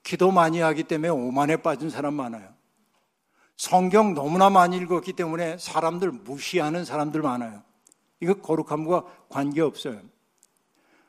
기도 0.02 0.30
많이 0.30 0.60
하기 0.60 0.84
때문에 0.84 1.08
오만에 1.08 1.56
빠진 1.58 1.90
사람 1.90 2.14
많아요. 2.14 2.48
성경 3.56 4.14
너무나 4.14 4.50
많이 4.50 4.76
읽었기 4.76 5.14
때문에 5.14 5.58
사람들 5.58 6.12
무시하는 6.12 6.84
사람들 6.84 7.22
많아요. 7.22 7.62
이거 8.20 8.34
거룩함과 8.34 9.04
관계없어요. 9.28 10.00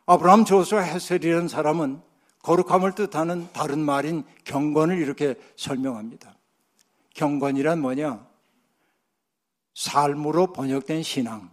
아브라함 0.09 0.43
조수와 0.43 0.81
헤셀이라는 0.81 1.47
사람은 1.47 2.01
거룩함을 2.41 2.95
뜻하는 2.95 3.47
다른 3.53 3.77
말인 3.77 4.23
경건을 4.43 4.97
이렇게 4.97 5.35
설명합니다. 5.55 6.35
경건이란 7.13 7.79
뭐냐? 7.79 8.27
삶으로 9.75 10.51
번역된 10.51 11.03
신앙. 11.03 11.51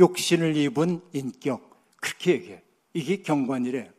욕심을 0.00 0.56
입은 0.56 1.00
인격. 1.12 1.78
그렇게 2.00 2.32
얘기해. 2.32 2.62
이게 2.92 3.22
경건이래. 3.22 3.92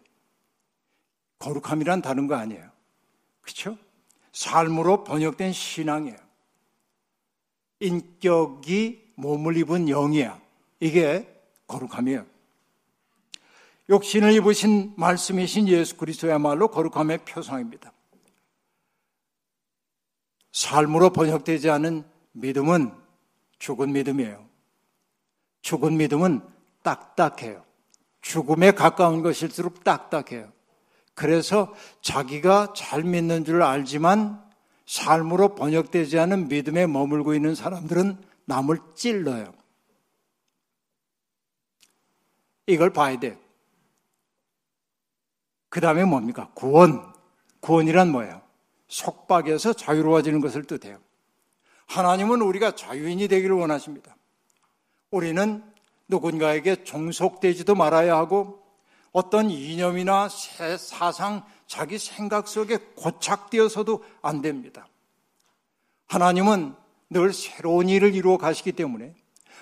거룩함이란 1.38 2.02
다른 2.02 2.28
거 2.28 2.36
아니에요. 2.36 2.70
그렇죠? 3.40 3.78
삶으로 4.34 5.06
번역된 5.06 5.54
신앙이에요. 5.54 6.18
인격이 7.80 9.14
몸을 9.16 9.56
입은 9.56 9.88
영이야. 9.88 10.42
이게 10.82 11.26
거룩함이에요. 11.66 12.39
욕신을 13.90 14.34
입으신 14.34 14.94
말씀이신 14.98 15.68
예수 15.68 15.98
그리스도야말로 15.98 16.68
거룩함의 16.70 17.26
표상입니다. 17.26 17.92
삶으로 20.52 21.12
번역되지 21.12 21.70
않은 21.72 22.04
믿음은 22.34 22.94
죽은 23.58 23.92
믿음이에요. 23.94 24.48
죽은 25.62 25.98
믿음은 25.98 26.42
딱딱해요. 26.84 27.64
죽음에 28.22 28.72
가까운 28.72 29.24
것일수록 29.24 29.84
딱딱해요. 29.84 30.52
그래서 31.16 31.74
자기가 32.02 32.74
잘 32.76 33.04
믿는 33.04 33.44
줄 33.44 33.62
알지만 33.62 34.42
삶으로 34.86 35.56
번역되지 35.56 36.18
않은 36.20 36.48
믿음에 36.48 36.88
머물고 36.88 37.34
있는 37.34 37.56
사람들은 37.56 38.18
남을 38.46 38.80
찔러요. 38.96 39.54
이걸 42.68 42.92
봐야 42.92 43.20
돼요. 43.20 43.38
그 45.70 45.82
다음에 45.82 46.04
뭡니까? 46.04 46.50
구원. 46.54 47.14
구원이란 47.62 48.10
뭐예요? 48.10 48.42
속박에서 48.88 49.74
자유로워지는 49.74 50.42
것을 50.42 50.64
뜻해요. 50.64 50.98
하나님은 51.88 52.42
우리가 52.42 52.76
자유인이 52.76 53.28
되기를 53.28 53.56
원하십니다. 53.56 54.16
우리는 55.12 55.64
누군가에게 56.08 56.84
종속되지도 56.84 57.76
말아야 57.76 58.16
하고 58.16 58.64
어떤 59.12 59.50
이념이나 59.50 60.30
사상, 60.30 61.44
자기 61.66 61.98
생각 61.98 62.48
속에 62.48 62.78
고착되어서도 62.96 64.04
안 64.22 64.42
됩니다. 64.42 64.88
하나님은 66.08 66.76
늘 67.10 67.34
새로운 67.34 67.90
일을 67.90 68.14
이루어 68.14 68.38
가시기 68.38 68.72
때문에 68.72 69.16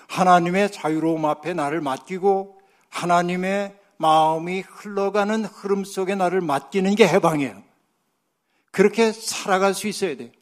하나님의 0.08 0.72
자유로움 0.72 1.24
앞에 1.26 1.54
나를 1.54 1.80
맡기고 1.80 2.60
하나님의 2.90 3.77
마음이 3.98 4.60
흘러가는 4.60 5.44
흐름 5.44 5.84
속에 5.84 6.14
나를 6.14 6.40
맡기는 6.40 6.94
게 6.94 7.06
해방이에요. 7.06 7.62
그렇게 8.70 9.12
살아갈 9.12 9.74
수 9.74 9.88
있어야 9.88 10.16
돼. 10.16 10.32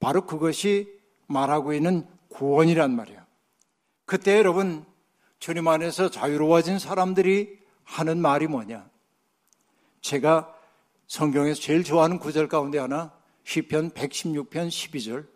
바로 0.00 0.26
그것이 0.26 0.92
말하고 1.26 1.72
있는 1.72 2.06
구원이란 2.28 2.94
말이에요. 2.94 3.24
그때 4.04 4.36
여러분, 4.36 4.84
주님 5.38 5.66
안에서 5.68 6.10
자유로워진 6.10 6.78
사람들이 6.78 7.58
하는 7.84 8.18
말이 8.20 8.46
뭐냐? 8.46 8.88
제가 10.00 10.52
성경에서 11.06 11.60
제일 11.60 11.84
좋아하는 11.84 12.18
구절 12.18 12.48
가운데 12.48 12.78
하나, 12.78 13.12
시편 13.44 13.90
116편 13.90 14.68
12절. 14.68 15.26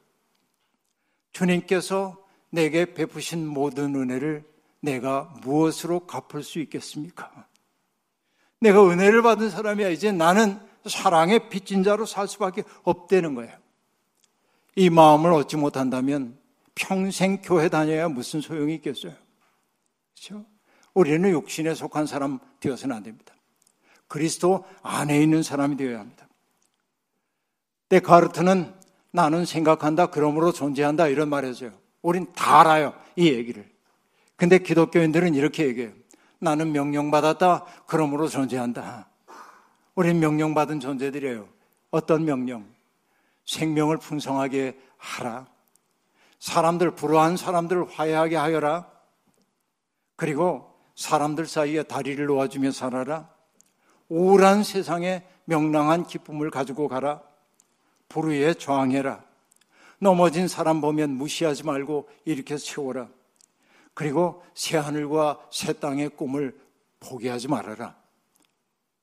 주님께서 1.33 2.19
내게 2.51 2.95
베푸신 2.95 3.47
모든 3.47 3.95
은혜를 3.95 4.45
내가 4.81 5.33
무엇으로 5.43 6.07
갚을 6.07 6.43
수 6.43 6.59
있겠습니까? 6.61 7.47
내가 8.61 8.89
은혜를 8.89 9.23
받은 9.23 9.51
사람이야. 9.51 9.89
이제 9.89 10.13
나는 10.13 10.61
사랑의 10.87 11.49
빚진 11.49 11.83
자로 11.83 12.07
살 12.07 12.29
수밖에 12.29 12.63
없다는 12.83 13.35
거예요. 13.35 13.57
이 14.77 14.91
마음을 14.91 15.33
얻지 15.33 15.57
못한다면 15.57 16.39
평생 16.75 17.41
교회 17.43 17.69
다녀야 17.69 18.09
무슨 18.09 18.41
소용이 18.41 18.75
있겠어요? 18.77 19.13
그렇죠? 20.15 20.45
우리는 20.95 21.29
육신에 21.31 21.75
속한 21.75 22.07
사람 22.07 22.39
되어서는 22.61 22.97
안 22.97 23.03
됩니다. 23.03 23.35
그리스도 24.07 24.65
안에 24.83 25.21
있는 25.21 25.43
사람이 25.43 25.77
되어야 25.77 25.99
합니다. 26.01 26.29
데카르트는 27.89 28.75
나는 29.11 29.45
생각한다, 29.45 30.07
그러므로 30.07 30.53
존재한다, 30.53 31.09
이런 31.09 31.29
말 31.29 31.45
했어요. 31.45 31.73
우린 32.03 32.33
다 32.35 32.61
알아요, 32.61 32.95
이 33.17 33.29
얘기를. 33.29 33.69
근데 34.39 34.59
기독교인들은 34.59 35.35
이렇게 35.35 35.67
얘기해요. 35.67 35.93
나는 36.39 36.71
명령받았다, 36.71 37.67
그러므로 37.87 38.29
존재한다. 38.29 39.09
우린 39.97 40.21
명령받은 40.21 40.79
존재들이에요. 40.79 41.49
어떤 41.91 42.25
명령? 42.25 42.65
생명을 43.45 43.97
풍성하게 43.97 44.79
하라. 44.97 45.49
사람들, 46.39 46.93
불우한 46.93 47.37
사람들을 47.37 47.87
화해하게 47.91 48.37
하여라. 48.37 48.89
그리고 50.15 50.73
사람들 50.95 51.47
사이에 51.47 51.83
다리를 51.83 52.25
놓아주며 52.25 52.71
살아라. 52.71 53.29
우울한 54.09 54.63
세상에 54.63 55.27
명랑한 55.47 56.07
기쁨을 56.07 56.53
가지고 56.53 56.87
가라. 56.87 57.23
불의에 58.09 58.55
저항해라. 58.55 59.25
넘어진 59.99 60.47
사람 60.47 60.81
보면 60.81 61.11
무시하지 61.11 61.65
말고 61.65 62.09
일으켜 62.25 62.57
세워라. 62.57 63.09
그리고 63.99 64.45
새 64.55 64.77
하늘과 64.77 65.49
새 65.51 65.73
땅의 65.73 66.11
꿈을 66.11 66.57
포기하지 67.01 67.49
말아라. 67.49 67.97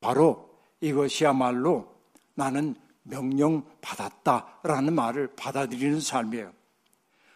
바로 0.00 0.58
이것이야말로 0.80 1.94
나는 2.32 2.74
명령 3.02 3.62
받았다라는 3.82 4.94
말을 4.94 5.34
받아들이는 5.36 6.00
삶이에요. 6.00 6.50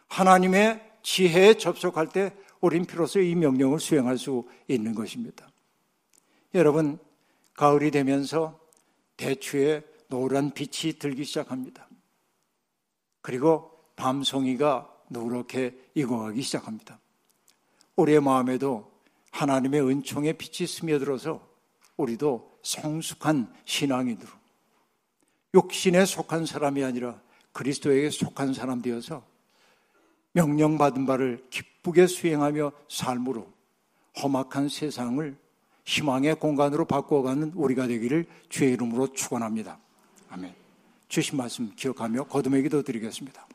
하나님의 0.09 0.90
지혜에 1.03 1.59
접속할 1.59 2.09
때 2.09 2.35
우린 2.62 2.87
비로소 2.87 3.20
이 3.20 3.35
명령을 3.35 3.79
수행할 3.79 4.16
수 4.16 4.49
있는 4.66 4.94
것입니다. 4.94 5.46
여러분, 6.55 6.99
가을이 7.57 7.90
되면서 7.90 8.59
대추에 9.18 9.83
노란 10.09 10.53
빛이 10.53 10.94
들기 10.94 11.25
시작합니다. 11.25 11.87
그리고 13.20 13.70
밤송이가 13.96 14.90
누렇게 15.11 15.77
익어가기 15.94 16.40
시작합니다. 16.40 16.99
우리의 17.96 18.20
마음에도 18.20 18.90
하나님의 19.33 19.83
은총의 19.83 20.35
빛이 20.35 20.66
스며들어서 20.66 21.46
우리도 21.96 22.59
성숙한 22.62 23.53
들어 23.64 24.33
욕심에 25.55 26.05
속한 26.05 26.46
사람이 26.46 26.85
아니라 26.85 27.20
그리스도에게 27.53 28.11
속한 28.11 28.55
사람 28.55 28.83
되어서 28.83 29.24
명령받은 30.33 31.07
바를 31.07 31.44
기쁘게 31.50 32.07
수행하며 32.07 32.72
삶으로 32.88 33.48
험악한 34.22 34.68
세상을 34.68 35.37
희망의 35.85 36.36
공간으로 36.36 36.84
바꿔가는 36.84 37.53
우리가 37.55 37.88
되기를 37.88 38.26
주의 38.49 38.72
이름으로 38.72 39.12
축원합니다. 39.12 39.78
아멘. 40.28 40.55
주신 41.09 41.36
말씀 41.36 41.74
기억하며 41.74 42.24
거듭의 42.24 42.62
기도 42.62 42.82
드리겠습니다. 42.82 43.47